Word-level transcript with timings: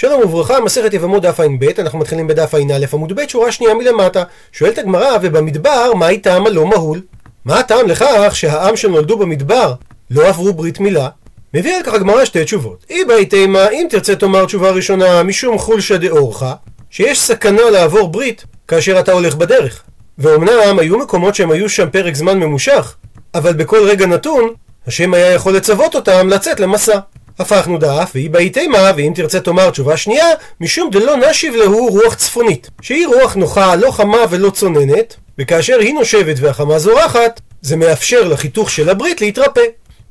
שלום 0.00 0.20
וברכה, 0.22 0.60
מסכת 0.60 0.94
יבמות 0.94 1.22
דף 1.22 1.40
ע"ב, 1.40 1.64
אנחנו 1.78 1.98
מתחילים 1.98 2.26
בדף 2.26 2.54
ע"א 2.54 2.86
עמוד 2.92 3.12
ב', 3.12 3.28
שורה 3.28 3.52
שנייה 3.52 3.74
מלמטה. 3.74 4.22
שואלת 4.52 4.78
הגמרא, 4.78 5.16
ובמדבר, 5.22 5.92
מה 5.94 6.06
טעם 6.22 6.46
הלא 6.46 6.66
מהול? 6.66 7.00
מה 7.44 7.58
הטעם 7.58 7.86
לכך 7.86 8.30
שהעם 8.32 8.76
שנולדו 8.76 9.18
במדבר 9.18 9.74
לא 10.10 10.28
עברו 10.28 10.52
ברית 10.52 10.80
מילה? 10.80 11.08
מביא 11.54 11.76
על 11.76 11.82
כך 11.82 11.94
הגמרא 11.94 12.24
שתי 12.24 12.44
תשובות. 12.44 12.86
אי 12.90 13.04
באי 13.04 13.26
תימא, 13.26 13.68
אם 13.72 13.86
תרצה 13.90 14.16
תאמר 14.16 14.44
תשובה 14.44 14.70
ראשונה, 14.70 15.22
משום 15.22 15.58
חולשא 15.58 15.96
דאורחא, 15.96 16.52
שיש 16.90 17.20
סכנה 17.20 17.70
לעבור 17.70 18.08
ברית 18.08 18.44
כאשר 18.68 19.00
אתה 19.00 19.12
הולך 19.12 19.34
בדרך. 19.34 19.82
ואומנם 20.18 20.78
היו 20.78 20.98
מקומות 20.98 21.34
שהם 21.34 21.50
היו 21.50 21.68
שם 21.68 21.90
פרק 21.90 22.14
זמן 22.14 22.38
ממושך, 22.38 22.94
אבל 23.34 23.52
בכל 23.52 23.82
רגע 23.82 24.06
נתון, 24.06 24.54
השם 24.86 25.14
היה 25.14 25.32
יכול 25.32 25.56
לצוות 25.56 25.94
אותם 25.94 26.28
לצאת 26.28 26.60
למסע. 26.60 26.98
הפכנו 27.40 27.78
דף, 27.78 28.10
והיא 28.14 28.30
באי 28.30 28.50
תימה, 28.50 28.90
ואם 28.96 29.12
תרצה 29.14 29.40
תאמר 29.40 29.70
תשובה 29.70 29.96
שנייה, 29.96 30.26
משום 30.60 30.90
דלא 30.90 31.16
נשיב 31.16 31.54
להו 31.54 31.86
רוח 31.86 32.14
צפונית, 32.14 32.70
שהיא 32.82 33.06
רוח 33.06 33.34
נוחה, 33.34 33.76
לא 33.76 33.90
חמה 33.90 34.18
ולא 34.30 34.50
צוננת, 34.50 35.16
וכאשר 35.38 35.78
היא 35.78 35.94
נושבת 35.94 36.36
והחמה 36.40 36.78
זורחת, 36.78 37.40
זה 37.62 37.76
מאפשר 37.76 38.28
לחיתוך 38.28 38.70
של 38.70 38.88
הברית 38.90 39.20
להתרפא. 39.20 39.60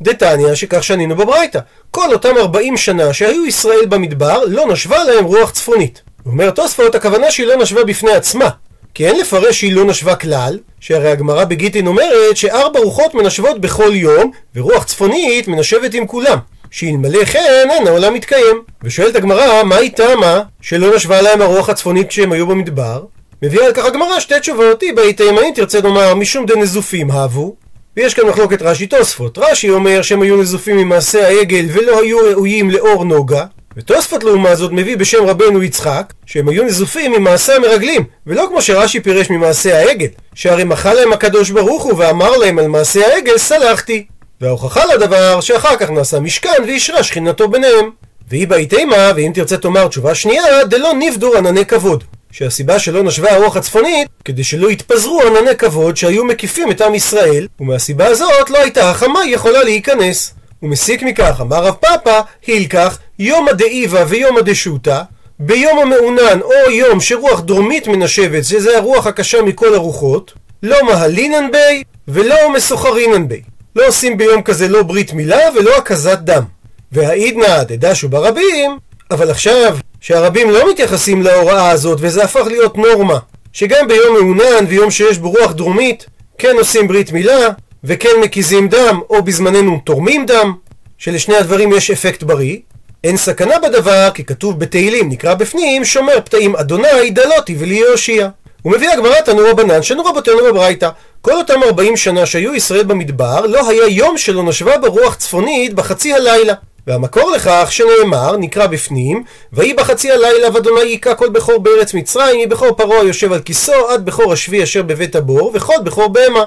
דתניא 0.02 0.55
שכך 0.55 0.83
שנינו 0.83 1.15
בברייתא, 1.15 1.59
כל 1.91 2.13
אותם 2.13 2.38
40 2.38 2.77
שנה 2.77 3.13
שהיו 3.13 3.45
ישראל 3.45 3.85
במדבר, 3.89 4.43
לא 4.47 4.66
נשבה 4.71 5.03
להם 5.03 5.25
רוח 5.25 5.52
צפונית. 5.52 6.02
אומר 6.25 6.49
תוספות, 6.49 6.95
הכוונה 6.95 7.31
שהיא 7.31 7.47
לא 7.47 7.55
נשבה 7.55 7.83
בפני 7.83 8.11
עצמה, 8.11 8.49
כי 8.93 9.07
אין 9.07 9.19
לפרש 9.19 9.59
שהיא 9.59 9.73
לא 9.73 9.85
נשבה 9.85 10.16
כלל, 10.16 10.59
שהרי 10.80 11.11
הגמרא 11.11 11.45
בגיטין 11.45 11.88
אומרת 11.88 12.38
שארבע 12.38 12.80
רוחות 12.80 13.13
מנשבות 13.13 13.61
בכל 13.61 13.91
יום, 13.93 14.31
ורוח 14.55 14.83
צפונית 14.83 15.47
מנשבת 15.47 15.93
עם 15.93 16.07
כולם. 16.07 16.38
שאלמלא 16.71 17.25
כן 17.25 17.67
אין 17.71 17.87
העולם 17.87 18.13
מתקיים. 18.13 18.61
ושואלת 18.83 19.15
הגמרא, 19.15 19.63
מה 19.63 19.75
היא 19.75 19.91
טעמה 19.91 20.41
שלא 20.61 20.95
נשבה 20.95 21.21
להם 21.21 21.41
הרוח 21.41 21.69
הצפונית 21.69 22.09
כשהם 22.09 22.31
היו 22.31 22.47
במדבר? 22.47 23.03
מביאה 23.44 23.66
על 23.66 23.73
כך 23.73 23.85
הגמרא 23.85 24.19
שתי 24.19 24.39
תשובות, 24.39 24.81
היא 24.81 24.94
בהיתמה 24.94 25.41
אם 25.41 25.52
תרצה 25.55 25.79
לומר 25.81 26.16
משום 26.16 26.45
דנזופים 26.45 27.11
הבו 27.11 27.55
ויש 27.97 28.13
כאן 28.13 28.27
מחלוקת 28.27 28.61
רש"י 28.61 28.88
תוספות. 28.88 29.38
רש"י 29.38 29.69
אומר 29.69 30.02
שהם 30.02 30.21
היו 30.21 30.38
נזופים 30.38 30.77
ממעשה 30.77 31.27
העגל 31.27 31.66
ולא 31.73 32.02
היו 32.02 32.17
ראויים 32.19 32.69
לאור 32.69 33.05
נוגה 33.05 33.45
ותוספות 33.77 34.23
לעומת 34.23 34.57
זאת 34.57 34.72
מביא 34.72 34.97
בשם 34.97 35.25
רבנו 35.25 35.63
יצחק 35.63 36.13
שהם 36.25 36.49
היו 36.49 36.63
נזופים 36.63 37.11
ממעשה 37.11 37.55
המרגלים 37.55 38.03
ולא 38.27 38.45
כמו 38.49 38.61
שרש"י 38.61 38.99
פירש 38.99 39.29
ממעשה 39.29 39.79
העגל 39.79 40.07
שהרי 40.35 40.63
מחל 40.63 40.94
להם 40.94 41.13
הקדוש 41.13 41.49
ברוך 41.49 41.83
הוא 41.83 41.94
ואמר 41.97 42.38
להם 42.38 42.59
על 42.59 42.67
מעשה 42.67 43.07
העגל 43.07 43.38
סלחתי 43.38 44.05
וההוכחה 44.41 44.85
לדבר 44.85 45.41
שאחר 45.41 45.75
כך 45.77 45.89
נעשה 45.89 46.19
משכן 46.19 46.63
ואישרה 46.67 47.03
שכינתו 47.03 47.47
ביניהם. 47.47 47.89
והיא 48.29 48.47
בהיתמה, 48.47 49.11
ואם 49.15 49.31
תרצה 49.35 49.57
תאמר 49.57 49.87
תשובה 49.87 50.15
שנייה, 50.15 50.63
דלא 50.63 50.93
נבדור 50.99 51.37
ענני 51.37 51.65
כבוד. 51.65 52.03
שהסיבה 52.31 52.79
שלא 52.79 53.03
נשבה 53.03 53.31
הרוח 53.31 53.57
הצפונית, 53.57 54.07
כדי 54.25 54.43
שלא 54.43 54.71
יתפזרו 54.71 55.21
ענני 55.21 55.55
כבוד 55.57 55.97
שהיו 55.97 56.25
מקיפים 56.25 56.71
את 56.71 56.81
עם 56.81 56.95
ישראל, 56.95 57.47
ומהסיבה 57.59 58.05
הזאת 58.05 58.49
לא 58.49 58.57
הייתה 58.57 58.89
החמה 58.89 59.19
יכולה 59.25 59.63
להיכנס. 59.63 60.33
ומסיק 60.63 61.03
מכך, 61.03 61.37
אמר 61.41 61.63
רב 61.63 61.73
פאפא, 61.73 62.21
הילקח 62.47 62.99
יומא 63.19 63.51
דאיבה 63.51 64.03
ויומא 64.07 64.41
דשותא, 64.41 65.01
ביום 65.39 65.79
המעונן 65.79 66.41
או 66.41 66.71
יום 66.71 66.99
שרוח 66.99 67.39
דרומית 67.39 67.87
מנשבת, 67.87 68.45
שזה 68.45 68.77
הרוח 68.77 69.07
הקשה 69.07 69.41
מכל 69.41 69.75
הרוחות, 69.75 70.33
לא 70.63 70.77
מהלינן 70.85 71.51
בי 71.51 71.83
ולא 72.07 72.53
מסוחרינן 72.53 73.27
בי. 73.27 73.41
לא 73.75 73.88
עושים 73.88 74.17
ביום 74.17 74.42
כזה 74.42 74.67
לא 74.67 74.84
ברית 74.84 75.14
מילה 75.14 75.39
ולא 75.56 75.78
הקזת 75.78 76.20
דם. 76.20 76.44
והעידנא 76.92 77.64
דדשו 77.64 78.09
ברבים, 78.09 78.78
אבל 79.12 79.31
עכשיו 79.31 79.78
שהרבים 80.02 80.50
לא 80.50 80.70
מתייחסים 80.72 81.23
להוראה 81.23 81.70
הזאת 81.70 81.97
וזה 82.02 82.23
הפך 82.23 82.45
להיות 82.47 82.78
נורמה, 82.78 83.17
שגם 83.53 83.88
ביום 83.88 84.16
מעונן 84.16 84.66
ויום 84.67 84.92
שיש 84.92 85.17
בו 85.17 85.30
רוח 85.31 85.52
דרומית, 85.52 86.06
כן 86.38 86.56
עושים 86.58 86.88
ברית 86.88 87.12
מילה, 87.12 87.50
וכן 87.84 88.09
מקיזים 88.22 88.68
דם, 88.68 89.00
או 89.09 89.24
בזמננו 89.24 89.79
תורמים 89.84 90.25
דם, 90.25 90.53
שלשני 90.97 91.35
הדברים 91.35 91.74
יש 91.74 91.91
אפקט 91.91 92.24
בריא. 92.24 92.58
אין 93.03 93.18
סכנה 93.18 93.59
בדבר, 93.59 94.09
כי 94.13 94.24
כתוב 94.24 94.59
בתהילים, 94.59 95.09
נקרא 95.09 95.34
בפנים, 95.34 95.85
שומר 95.85 96.19
פתאים 96.25 96.56
אדוני 96.56 97.09
דלותי 97.09 97.56
וליהושיע. 97.59 98.29
הוא 98.62 98.74
מביא 98.74 98.90
הגמרא 98.90 99.22
תנו 99.25 99.41
רבנן, 99.52 99.84
שנו 99.84 100.06
רבותינו 100.06 100.38
בברייתא. 100.50 100.90
כל 101.22 101.34
אותם 101.34 101.63
40 101.63 101.97
שנה 101.97 102.25
שהיו 102.25 102.56
ישראל 102.56 102.84
במדבר, 102.84 103.46
לא 103.46 103.69
היה 103.69 103.88
יום 103.88 104.18
שלא 104.18 104.44
נשבה 104.44 104.78
ברוח 104.78 105.16
צפונית 105.16 105.74
בחצי 105.74 106.13
הלילה. 106.13 106.53
והמקור 106.88 107.31
לכך 107.31 107.68
שנאמר, 107.72 108.38
נקרא 108.38 108.68
בפנים, 108.68 109.24
ויהי 109.53 109.74
בחצי 109.74 110.12
הלילה 110.12 110.47
ואדוני 110.53 110.81
היכה 110.81 111.16
כל 111.16 111.29
בכור 111.29 111.58
בארץ 111.58 111.94
מצרים, 111.94 112.50
מבכור 112.50 112.72
פרעה 112.72 113.02
היושב 113.02 113.34
על 113.34 113.40
כיסו, 113.40 113.90
עד 113.90 114.06
בכור 114.06 114.34
השבי 114.34 114.63
אשר 114.63 114.81
בבית 114.81 115.16
הבור, 115.16 115.52
וכל 115.53 115.74
בכור 115.84 116.08
בהמה. 116.08 116.44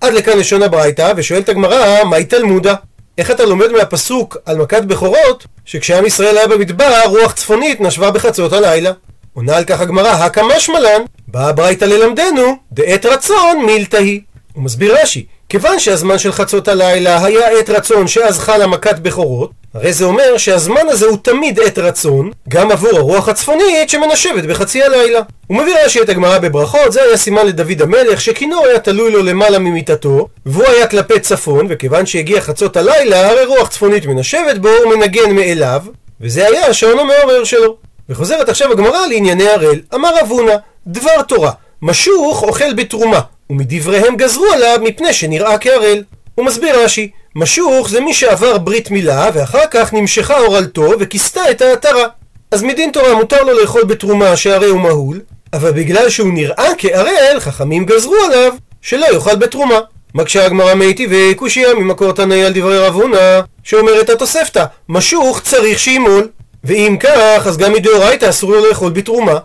עד 0.00 0.12
לכאן 0.12 0.38
לשון 0.38 0.62
הברייתא, 0.62 1.12
ושואלת 1.16 1.48
הגמרא, 1.48 2.04
מהי 2.04 2.24
תלמודה? 2.24 2.74
איך 3.18 3.30
אתה 3.30 3.44
לומד 3.44 3.72
מהפסוק 3.72 4.36
על 4.46 4.56
מכת 4.56 4.82
בכורות, 4.82 5.46
שכשעם 5.64 6.06
ישראל 6.06 6.38
היה 6.38 6.48
במדבר, 6.48 7.00
רוח 7.06 7.32
צפונית 7.32 7.80
נשבה 7.80 8.10
בחצות 8.10 8.52
הלילה? 8.52 8.92
עונה 9.34 9.56
על 9.56 9.64
כך 9.64 9.80
הגמרא, 9.80 10.08
הקא 10.08 10.42
משמלן, 10.56 11.02
באה 11.34 11.48
הברייתא 11.48 11.84
ללמדנו, 11.84 12.56
דעת 12.72 13.06
רצון 13.06 13.64
מילתא 13.66 13.96
היא. 13.96 14.20
הוא 14.52 14.64
מסביר 14.64 14.96
רש"י, 15.02 15.26
כיוון 15.48 15.78
שהזמן 15.78 16.18
של 16.18 16.32
חצות 16.32 16.68
הלילה 16.68 17.24
היה 17.24 17.58
עת 17.58 17.70
רצון 17.70 18.06
שאז 18.06 18.38
חלה 18.38 18.66
מכת 18.66 18.98
בכורות, 18.98 19.50
הרי 19.74 19.92
זה 19.92 20.04
אומר 20.04 20.38
שהזמן 20.38 20.88
הזה 20.88 21.06
הוא 21.06 21.18
תמיד 21.22 21.60
עת 21.60 21.78
רצון, 21.78 22.30
גם 22.48 22.70
עבור 22.70 22.96
הרוח 22.98 23.28
הצפונית 23.28 23.90
שמנשבת 23.90 24.44
בחצי 24.44 24.82
הלילה. 24.82 25.20
הוא 25.46 25.56
מביא 25.56 25.74
רש"י 25.84 26.02
את 26.02 26.08
הגמרא 26.08 26.38
בברכות, 26.38 26.92
זה 26.92 27.02
היה 27.02 27.16
סימן 27.16 27.46
לדוד 27.46 27.82
המלך, 27.82 28.20
שכינור 28.20 28.66
היה 28.66 28.78
תלוי 28.78 29.10
לו 29.10 29.22
למעלה 29.22 29.58
ממיטתו, 29.58 30.28
והוא 30.46 30.66
היה 30.66 30.86
כלפי 30.86 31.20
צפון, 31.20 31.66
וכיוון 31.68 32.06
שהגיע 32.06 32.40
חצות 32.40 32.76
הלילה, 32.76 33.28
הרי 33.28 33.44
רוח 33.44 33.68
צפונית 33.68 34.06
מנשבת 34.06 34.58
בו, 34.58 34.68
הוא 34.68 34.94
מנגן 34.94 35.30
מאליו, 35.30 35.82
וזה 36.20 36.46
היה 36.46 36.66
השעון 36.66 36.98
המעורר 36.98 37.44
שלו. 37.44 37.76
וחוזרת 38.08 38.48
עכשיו 38.48 38.72
הגמרא 38.72 39.06
לענייני 39.06 39.48
הראל, 39.48 39.80
אמר 39.94 40.20
אבונה, 40.20 40.56
דבר 40.86 41.22
תורה, 41.28 41.50
משוך 41.82 42.42
אוכל 42.42 42.74
בתרומה, 42.74 43.20
ומדבריהם 43.50 44.16
גזרו 44.16 44.46
עליו 44.52 44.78
מפני 44.82 45.12
שנראה 45.12 45.58
כהראל. 45.58 46.02
הוא 46.34 46.46
מסביר 46.46 46.84
רש"י, 46.84 47.10
משוך 47.36 47.88
זה 47.88 48.00
מי 48.00 48.14
שעבר 48.14 48.58
ברית 48.58 48.90
מילה, 48.90 49.30
ואחר 49.34 49.66
כך 49.70 49.92
נמשכה 49.92 50.38
אורלתו 50.38 50.90
וכיסתה 50.98 51.50
את 51.50 51.62
העטרה. 51.62 52.06
אז 52.50 52.62
מדין 52.62 52.90
תורה 52.92 53.14
מותר 53.14 53.42
לו 53.42 53.60
לאכול 53.60 53.84
בתרומה 53.84 54.36
שהרי 54.36 54.66
הוא 54.66 54.80
מהול, 54.80 55.20
אבל 55.52 55.70
בגלל 55.70 56.10
שהוא 56.10 56.32
נראה 56.32 56.68
כערל, 56.78 57.40
חכמים 57.40 57.84
גזרו 57.84 58.16
עליו 58.26 58.52
שלא 58.82 59.06
יאכל 59.14 59.36
בתרומה. 59.36 59.80
מקשה 60.14 60.46
הגמרא 60.46 60.74
מאיתי 60.74 61.06
וקושיה 61.10 61.74
ממקור 61.74 62.12
תנאי 62.12 62.44
על 62.44 62.52
דברי 62.52 62.78
רב 62.78 62.94
הונא, 62.94 63.40
שאומרת 63.62 64.10
התוספתא, 64.10 64.64
משוך 64.88 65.40
צריך 65.40 65.78
שימול. 65.78 66.28
ואם 66.64 66.96
כך, 67.00 67.46
אז 67.46 67.56
גם 67.56 67.72
מדאורייתא 67.72 68.28
אסור 68.28 68.50
לו 68.52 68.68
לאכול 68.68 68.92
בתרומה. 68.92 69.38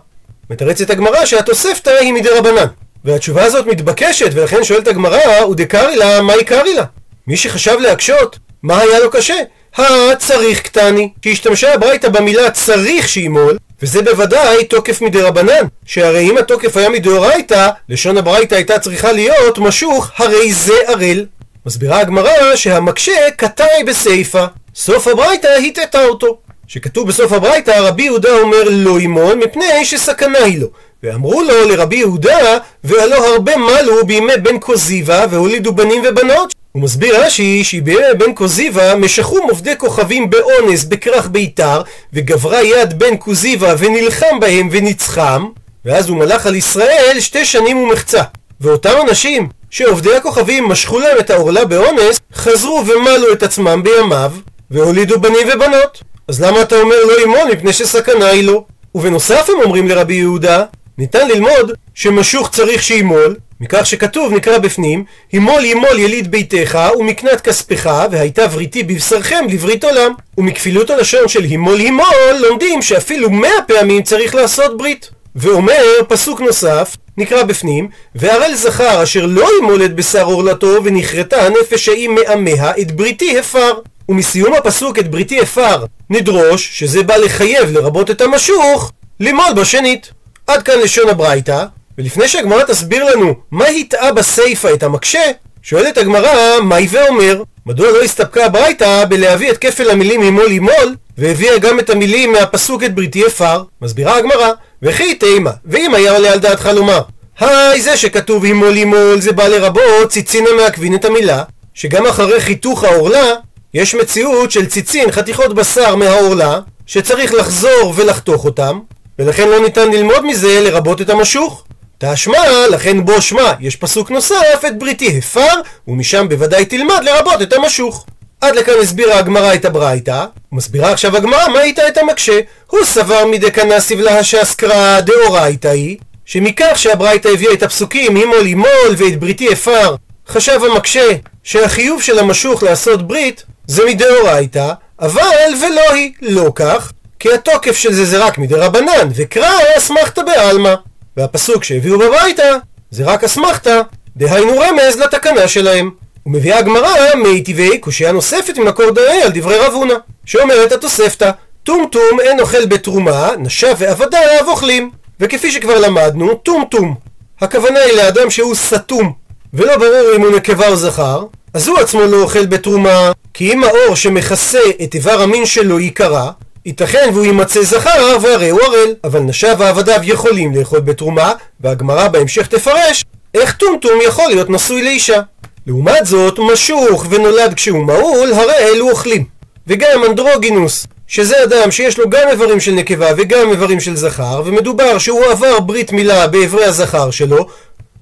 מתרצת 0.50 0.90
הגמרא 0.90 1.24
שהתוספתא 1.24 1.90
היא 1.90 2.12
מדי 2.12 2.28
רבנן. 2.28 2.66
והתשובה 3.04 3.44
הזאת 3.44 3.66
מתבקשת, 3.66 4.30
ולכן 4.32 4.64
שואלת 4.64 4.88
הגמרא, 4.88 5.44
ודקרי 5.50 5.96
לה, 5.96 6.22
מה 6.22 6.36
יקרי 6.36 6.74
לה? 6.74 6.84
מי 7.26 7.36
שחשב 7.36 7.76
להקשות, 7.80 8.38
מה 8.62 8.80
היה 8.80 8.98
לו 8.98 9.10
קשה? 9.10 9.34
הצריך 9.76 10.60
קטני, 10.62 11.12
שהשתמשה 11.24 11.74
הברייתא 11.74 12.08
במילה 12.08 12.50
צריך 12.50 13.08
שימול, 13.08 13.58
וזה 13.82 14.02
בוודאי 14.02 14.64
תוקף 14.64 15.00
מדי 15.00 15.20
רבנן, 15.20 15.66
שהרי 15.86 16.30
אם 16.30 16.38
התוקף 16.38 16.76
היה 16.76 16.88
מדאורייתא, 16.88 17.68
לשון 17.88 18.18
הברייתא 18.18 18.54
הייתה 18.54 18.78
צריכה 18.78 19.12
להיות 19.12 19.58
משוך, 19.58 20.10
הרי 20.16 20.52
זה 20.52 20.74
ערל. 20.86 21.26
מסבירה 21.66 22.00
הגמרא 22.00 22.56
שהמקשה 22.56 23.30
קטעי 23.36 23.84
בסיפא, 23.84 24.46
סוף 24.74 25.08
הברייתא 25.08 25.58
הטעתה 25.66 26.04
אותו. 26.04 26.38
שכתוב 26.72 27.08
בסוף 27.08 27.32
הברייתא, 27.32 27.70
רבי 27.70 28.02
יהודה 28.02 28.40
אומר 28.40 28.64
לא 28.70 29.00
ימול 29.00 29.34
מפני 29.34 29.84
שסכנה 29.84 30.38
היא 30.38 30.58
לו. 30.58 30.66
ואמרו 31.02 31.42
לו 31.42 31.68
לרבי 31.68 31.96
יהודה, 31.96 32.58
והלא 32.84 33.26
הרבה 33.26 33.56
מלו 33.56 34.06
בימי 34.06 34.36
בן 34.42 34.58
קוזיבה 34.58 35.24
והולידו 35.30 35.72
בנים 35.72 36.02
ובנות. 36.08 36.54
הוא 36.72 36.82
מסביר 36.82 37.24
רש"י 37.24 37.64
שבימי 37.64 38.14
בן 38.18 38.32
קוזיבה 38.32 38.94
משכו 38.94 39.46
מופדי 39.46 39.76
כוכבים 39.78 40.30
באונס 40.30 40.84
בכרך 40.84 41.28
ביתר, 41.28 41.82
וגברה 42.12 42.62
יד 42.62 42.98
בן 42.98 43.16
קוזיבה 43.16 43.74
ונלחם 43.78 44.40
בהם 44.40 44.68
וניצחם, 44.72 45.46
ואז 45.84 46.08
הוא 46.08 46.16
מלך 46.16 46.46
על 46.46 46.54
ישראל 46.54 47.16
שתי 47.20 47.44
שנים 47.44 47.76
ומחצה. 47.76 48.22
ואותם 48.60 48.94
אנשים 49.08 49.48
שעובדי 49.70 50.16
הכוכבים 50.16 50.68
משכו 50.68 50.98
להם 50.98 51.18
את 51.18 51.30
העורלה 51.30 51.64
באונס, 51.64 52.20
חזרו 52.34 52.84
ומלו 52.86 53.32
את 53.32 53.42
עצמם 53.42 53.82
בימיו, 53.82 54.32
והולידו 54.70 55.20
בנים 55.20 55.48
ובנות. 55.54 56.09
אז 56.30 56.42
למה 56.42 56.62
אתה 56.62 56.80
אומר 56.80 57.04
לא 57.04 57.22
ימול 57.22 57.52
מפני 57.52 57.72
שסכנה 57.72 58.26
היא 58.26 58.44
לו? 58.44 58.64
ובנוסף 58.94 59.48
הם 59.48 59.60
אומרים 59.64 59.88
לרבי 59.88 60.14
יהודה, 60.14 60.64
ניתן 60.98 61.28
ללמוד 61.28 61.72
שמשוך 61.94 62.50
צריך 62.50 62.82
שימול, 62.82 63.36
מכך 63.60 63.86
שכתוב 63.86 64.32
נקרא 64.32 64.58
בפנים 64.58 65.04
הימול 65.32 65.64
ימול 65.64 65.98
יליד 65.98 66.30
ביתך 66.30 66.78
ומקנת 66.98 67.40
כספך 67.40 68.06
והייתה 68.10 68.46
בריתי 68.46 68.82
בבשרכם 68.82 69.44
לברית 69.50 69.84
עולם 69.84 70.12
ומכפילות 70.38 70.90
הלשון 70.90 71.28
של 71.28 71.42
הימול 71.42 71.78
הימול 71.80 72.36
לומדים 72.40 72.82
שאפילו 72.82 73.30
מאה 73.30 73.62
פעמים 73.66 74.02
צריך 74.02 74.34
לעשות 74.34 74.78
ברית. 74.78 75.10
ואומר 75.36 75.82
פסוק 76.08 76.40
נוסף 76.40 76.96
נקרא 77.16 77.42
בפנים 77.42 77.88
והרל 78.14 78.54
זכר 78.54 79.02
אשר 79.02 79.26
לא 79.26 79.48
ימול 79.58 79.84
את 79.84 79.94
בשר 79.94 80.24
עורלתו 80.24 80.80
ונכרתה 80.84 81.42
הנפש 81.46 81.88
ההיא 81.88 82.08
מעמיה 82.08 82.72
את 82.80 82.92
בריתי 82.92 83.38
הפר 83.38 83.72
ומסיום 84.10 84.54
הפסוק 84.54 84.98
את 84.98 85.10
בריתי 85.10 85.40
הפר 85.40 85.84
נדרוש 86.10 86.68
שזה 86.72 87.02
בא 87.02 87.16
לחייב 87.16 87.70
לרבות 87.72 88.10
את 88.10 88.20
המשוך 88.20 88.92
למול 89.20 89.52
בשנית 89.56 90.10
עד 90.46 90.62
כאן 90.62 90.78
לשון 90.78 91.08
הברייתא 91.08 91.64
ולפני 91.98 92.28
שהגמרא 92.28 92.62
תסביר 92.62 93.04
לנו 93.04 93.34
מה 93.50 93.66
הטעה 93.66 94.12
בסיפא 94.12 94.74
את 94.74 94.82
המקשה, 94.82 95.30
שואלת 95.62 95.98
הגמרא, 95.98 96.60
מהי 96.62 96.88
ואומר? 96.90 97.42
מדוע 97.66 97.90
לא 97.90 98.02
הסתפקה 98.02 98.44
הברייתא 98.44 99.04
בלהביא 99.04 99.50
את 99.50 99.58
כפל 99.58 99.90
המילים 99.90 100.20
ממול 100.20 100.52
ימול, 100.52 100.96
והביאה 101.18 101.58
גם 101.58 101.78
את 101.78 101.90
המילים 101.90 102.32
מהפסוק 102.32 102.84
את 102.84 102.94
בריתי 102.94 103.26
אפר? 103.26 103.62
מסבירה 103.82 104.16
הגמרא, 104.16 104.52
וכי 104.82 105.14
תימה, 105.14 105.50
ואם 105.64 105.94
היה 105.94 106.12
עולה 106.12 106.32
על 106.32 106.38
דעתך 106.38 106.70
לומר, 106.74 107.00
היי 107.40 107.80
זה 107.80 107.96
שכתוב 107.96 108.44
הימול 108.44 108.76
ימול 108.76 109.20
זה 109.20 109.32
בא 109.32 109.46
לרבות 109.46 110.08
ציצין 110.08 110.44
המעכבין 110.52 110.94
את 110.94 111.04
המילה, 111.04 111.42
שגם 111.74 112.06
אחרי 112.06 112.40
חיתוך 112.40 112.84
העורלה, 112.84 113.34
יש 113.74 113.94
מציאות 113.94 114.50
של 114.50 114.66
ציצין, 114.66 115.10
חתיכות 115.10 115.54
בשר 115.54 115.96
מהעורלה, 115.96 116.60
שצריך 116.86 117.34
לחזור 117.34 117.92
ולחתוך 117.96 118.44
אותם, 118.44 118.78
ולכן 119.18 119.48
לא 119.48 119.60
ניתן 119.60 119.90
ללמוד 119.90 120.26
מזה 120.26 120.60
לרבות 120.60 121.00
את 121.00 121.10
המשוך. 121.10 121.64
תשמע, 121.98 122.68
לכן 122.70 123.04
בו 123.04 123.22
שמע, 123.22 123.52
יש 123.60 123.76
פסוק 123.76 124.10
נוסף, 124.10 124.64
את 124.66 124.78
בריתי 124.78 125.18
הפר, 125.18 125.54
ומשם 125.88 126.26
בוודאי 126.28 126.64
תלמד 126.64 127.00
לרבות 127.02 127.42
את 127.42 127.52
המשוך. 127.52 128.06
עד 128.40 128.56
לכאן 128.56 128.74
הסבירה 128.82 129.18
הגמרא 129.18 129.54
את 129.54 129.64
הברייתא, 129.64 130.24
ומסבירה 130.52 130.92
עכשיו 130.92 131.16
הגמרא 131.16 131.48
מה 131.48 131.58
הייתה 131.60 131.88
את 131.88 131.98
המקשה. 131.98 132.40
הוא 132.66 132.84
סבר 132.84 133.26
מדקנה 133.26 133.80
סבלה 133.80 134.24
שאסקרא 134.24 135.00
דאורייתא 135.00 135.68
היא, 135.68 135.96
שמכך 136.24 136.78
שהברייתא 136.78 137.28
הביאה 137.28 137.52
את 137.52 137.62
הפסוקים 137.62 138.16
הימול 138.16 138.44
הימול 138.44 138.94
ואת 138.96 139.20
בריתי 139.20 139.52
הפר, 139.52 139.94
חשב 140.28 140.60
המקשה 140.64 141.08
שהחיוב 141.42 142.02
של 142.02 142.18
המשוך 142.18 142.62
לעשות 142.62 143.08
ברית 143.08 143.44
זה 143.70 143.86
מדאורייתא, 143.86 144.72
אבל 145.00 145.54
ולא 145.62 145.92
היא, 145.92 146.12
לא 146.22 146.52
כך, 146.54 146.92
כי 147.18 147.32
התוקף 147.32 147.76
של 147.76 147.92
זה 147.92 148.04
זה 148.04 148.24
רק 148.24 148.38
מדרבנן, 148.38 149.08
וקרא 149.14 149.50
אסמכתא 149.78 150.22
בעלמא. 150.22 150.74
והפסוק 151.16 151.64
שהביאו 151.64 151.98
בביתה 151.98 152.56
זה 152.90 153.04
רק 153.04 153.24
אסמכתא, 153.24 153.80
דהיינו 154.16 154.58
רמז 154.58 154.96
לתקנה 154.96 155.48
שלהם. 155.48 155.90
ומביאה 156.26 156.58
הגמרא 156.58 157.14
מיטיבי 157.14 157.78
קושייה 157.78 158.12
נוספת 158.12 158.58
ממקור 158.58 158.90
דאי 158.90 159.22
על 159.22 159.30
דברי 159.34 159.58
רב 159.58 159.72
הונא, 159.72 159.94
שאומרת 160.24 160.72
התוספתא, 160.72 161.30
טומטום 161.62 162.20
אין 162.20 162.40
אוכל 162.40 162.66
בתרומה, 162.66 163.30
נשב 163.38 163.74
ועבדיו 163.78 164.48
אוכלים. 164.48 164.90
וכפי 165.20 165.50
שכבר 165.50 165.78
למדנו, 165.78 166.34
טומטום. 166.34 166.94
הכוונה 167.40 167.80
היא 167.80 167.96
לאדם 167.96 168.30
שהוא 168.30 168.54
סתום, 168.54 169.12
ולא 169.54 169.76
ברור 169.76 170.16
אם 170.16 170.20
הוא 170.20 170.36
נקבה 170.36 170.68
או 170.68 170.76
זכר, 170.76 171.24
אז 171.54 171.68
הוא 171.68 171.78
עצמו 171.78 172.00
לא 172.00 172.22
אוכל 172.22 172.46
בתרומה, 172.46 173.12
כי 173.34 173.52
אם 173.52 173.64
האור 173.64 173.94
שמכסה 173.94 174.60
את 174.82 174.94
איבר 174.94 175.22
המין 175.22 175.46
שלו 175.46 175.80
ייקרא, 175.80 176.30
ייתכן 176.66 177.10
והוא 177.12 177.24
יימצא 177.24 177.62
זכר 177.62 178.16
והרי 178.22 178.48
הוא 178.48 178.60
ערל, 178.60 178.94
אבל 179.04 179.20
נשיו 179.20 179.56
ועבדיו 179.58 180.00
יכולים 180.02 180.54
לאכול 180.54 180.80
בתרומה, 180.80 181.32
והגמרא 181.60 182.08
בהמשך 182.08 182.46
תפרש 182.46 183.04
איך 183.34 183.52
טומטום 183.52 183.98
יכול 184.06 184.28
להיות 184.28 184.50
נשוי 184.50 184.82
לאישה. 184.82 185.20
לעומת 185.66 186.06
זאת, 186.06 186.38
משוך 186.52 187.06
ונולד 187.10 187.54
כשהוא 187.54 187.84
מעול, 187.84 188.32
הרי 188.32 188.54
אלו 188.58 188.90
אוכלים. 188.90 189.24
וגם 189.66 190.04
אנדרוגינוס, 190.08 190.86
שזה 191.06 191.44
אדם 191.44 191.70
שיש 191.70 191.98
לו 191.98 192.10
גם 192.10 192.28
איברים 192.30 192.60
של 192.60 192.72
נקבה 192.72 193.06
וגם 193.16 193.50
איברים 193.50 193.80
של 193.80 193.96
זכר, 193.96 194.42
ומדובר 194.44 194.98
שהוא 194.98 195.24
עבר 195.24 195.60
ברית 195.60 195.92
מילה 195.92 196.26
באיברי 196.26 196.64
הזכר 196.64 197.10
שלו, 197.10 197.46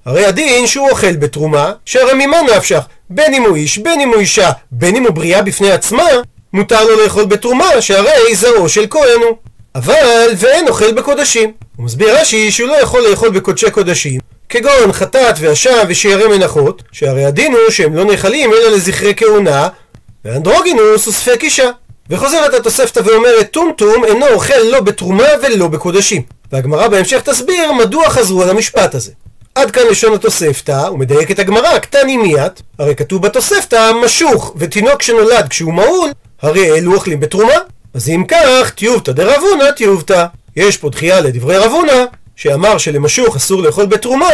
הרי 0.09 0.25
הדין 0.25 0.67
שהוא 0.67 0.91
אוכל 0.91 1.17
בתרומה, 1.17 1.73
שהרי 1.85 2.27
ממה 2.27 2.37
נפשך? 2.43 2.81
בין 3.11 3.35
אם 3.35 3.43
הוא 3.43 3.57
איש, 3.57 3.79
בין 3.79 4.01
אם 4.01 4.09
הוא 4.09 4.21
אישה, 4.21 4.51
בין 4.73 4.97
אם 4.97 5.05
הוא 5.07 5.13
בריאה 5.13 5.43
בפני 5.43 5.71
עצמה, 5.71 6.09
מותר 6.53 6.85
לו 6.85 7.03
לאכול 7.05 7.25
בתרומה, 7.25 7.81
שהרי 7.81 8.35
זרעו 8.35 8.69
של 8.69 8.87
כהן 8.91 9.21
הוא. 9.29 9.37
אבל, 9.75 10.29
ואין 10.37 10.69
אוכל 10.69 10.93
בקודשים. 10.93 11.53
הוא 11.77 11.85
מסביר 11.85 12.21
רש"י 12.21 12.51
שהוא 12.51 12.69
לא 12.69 12.81
יכול 12.81 13.01
לאכול 13.11 13.31
בקודשי 13.31 13.71
קודשים, 13.71 14.21
כגון 14.49 14.93
חטאת 14.93 15.35
ואשם 15.41 15.85
ושיירי 15.89 16.39
מנחות, 16.39 16.83
שהרי 16.93 17.25
הדין 17.25 17.53
הוא 17.53 17.71
שהם 17.71 17.95
לא 17.95 18.05
נאכלים 18.05 18.53
אלא 18.53 18.77
לזכרי 18.77 19.13
כהונה, 19.17 19.69
ואנדרוגינוס 20.25 21.07
הוא 21.07 21.15
ספק 21.15 21.41
אישה. 21.43 21.71
וחוזרת 22.11 22.55
התוספתא 22.55 23.01
ואומרת 23.05 23.51
טומטום 23.51 24.05
אינו 24.05 24.29
אוכל 24.29 24.59
לא 24.71 24.81
בתרומה 24.81 25.29
ולא 25.43 25.69
בקודשים. 25.69 26.23
והגמרא 26.53 26.89
בהמשך 26.89 27.21
תסביר 27.21 27.73
מדוע 27.73 28.11
חזרו 28.11 28.43
על 28.43 28.51
המשפט 28.51 28.95
הזה. 28.95 29.13
עד 29.59 29.71
כאן 29.71 29.83
לשון 29.91 30.15
התוספתא, 30.15 30.89
ומדייקת 30.93 31.39
הגמרא, 31.39 31.79
קטני 31.79 32.17
מיית, 32.17 32.63
הרי 32.79 32.95
כתוב 32.95 33.23
בתוספתא 33.23 33.93
משוך, 34.05 34.55
ותינוק 34.57 35.03
שנולד 35.03 35.49
כשהוא 35.49 35.73
מעול, 35.73 36.11
הרי 36.43 36.73
אלו 36.73 36.95
אוכלים 36.95 37.21
בתרומה. 37.21 37.55
אז 37.95 38.09
אם 38.09 38.25
כך, 38.29 38.71
טיובתא 38.71 39.13
דרבונה 39.13 39.73
טיובתא. 39.73 40.27
יש 40.57 40.77
פה 40.77 40.91
דחייה 40.91 41.21
לדברי 41.21 41.57
רבונה, 41.57 42.05
שאמר 42.37 42.79
שלמשוך 42.79 43.37
אסור 43.37 43.63
לאכול 43.63 43.87
בתרומה, 43.87 44.31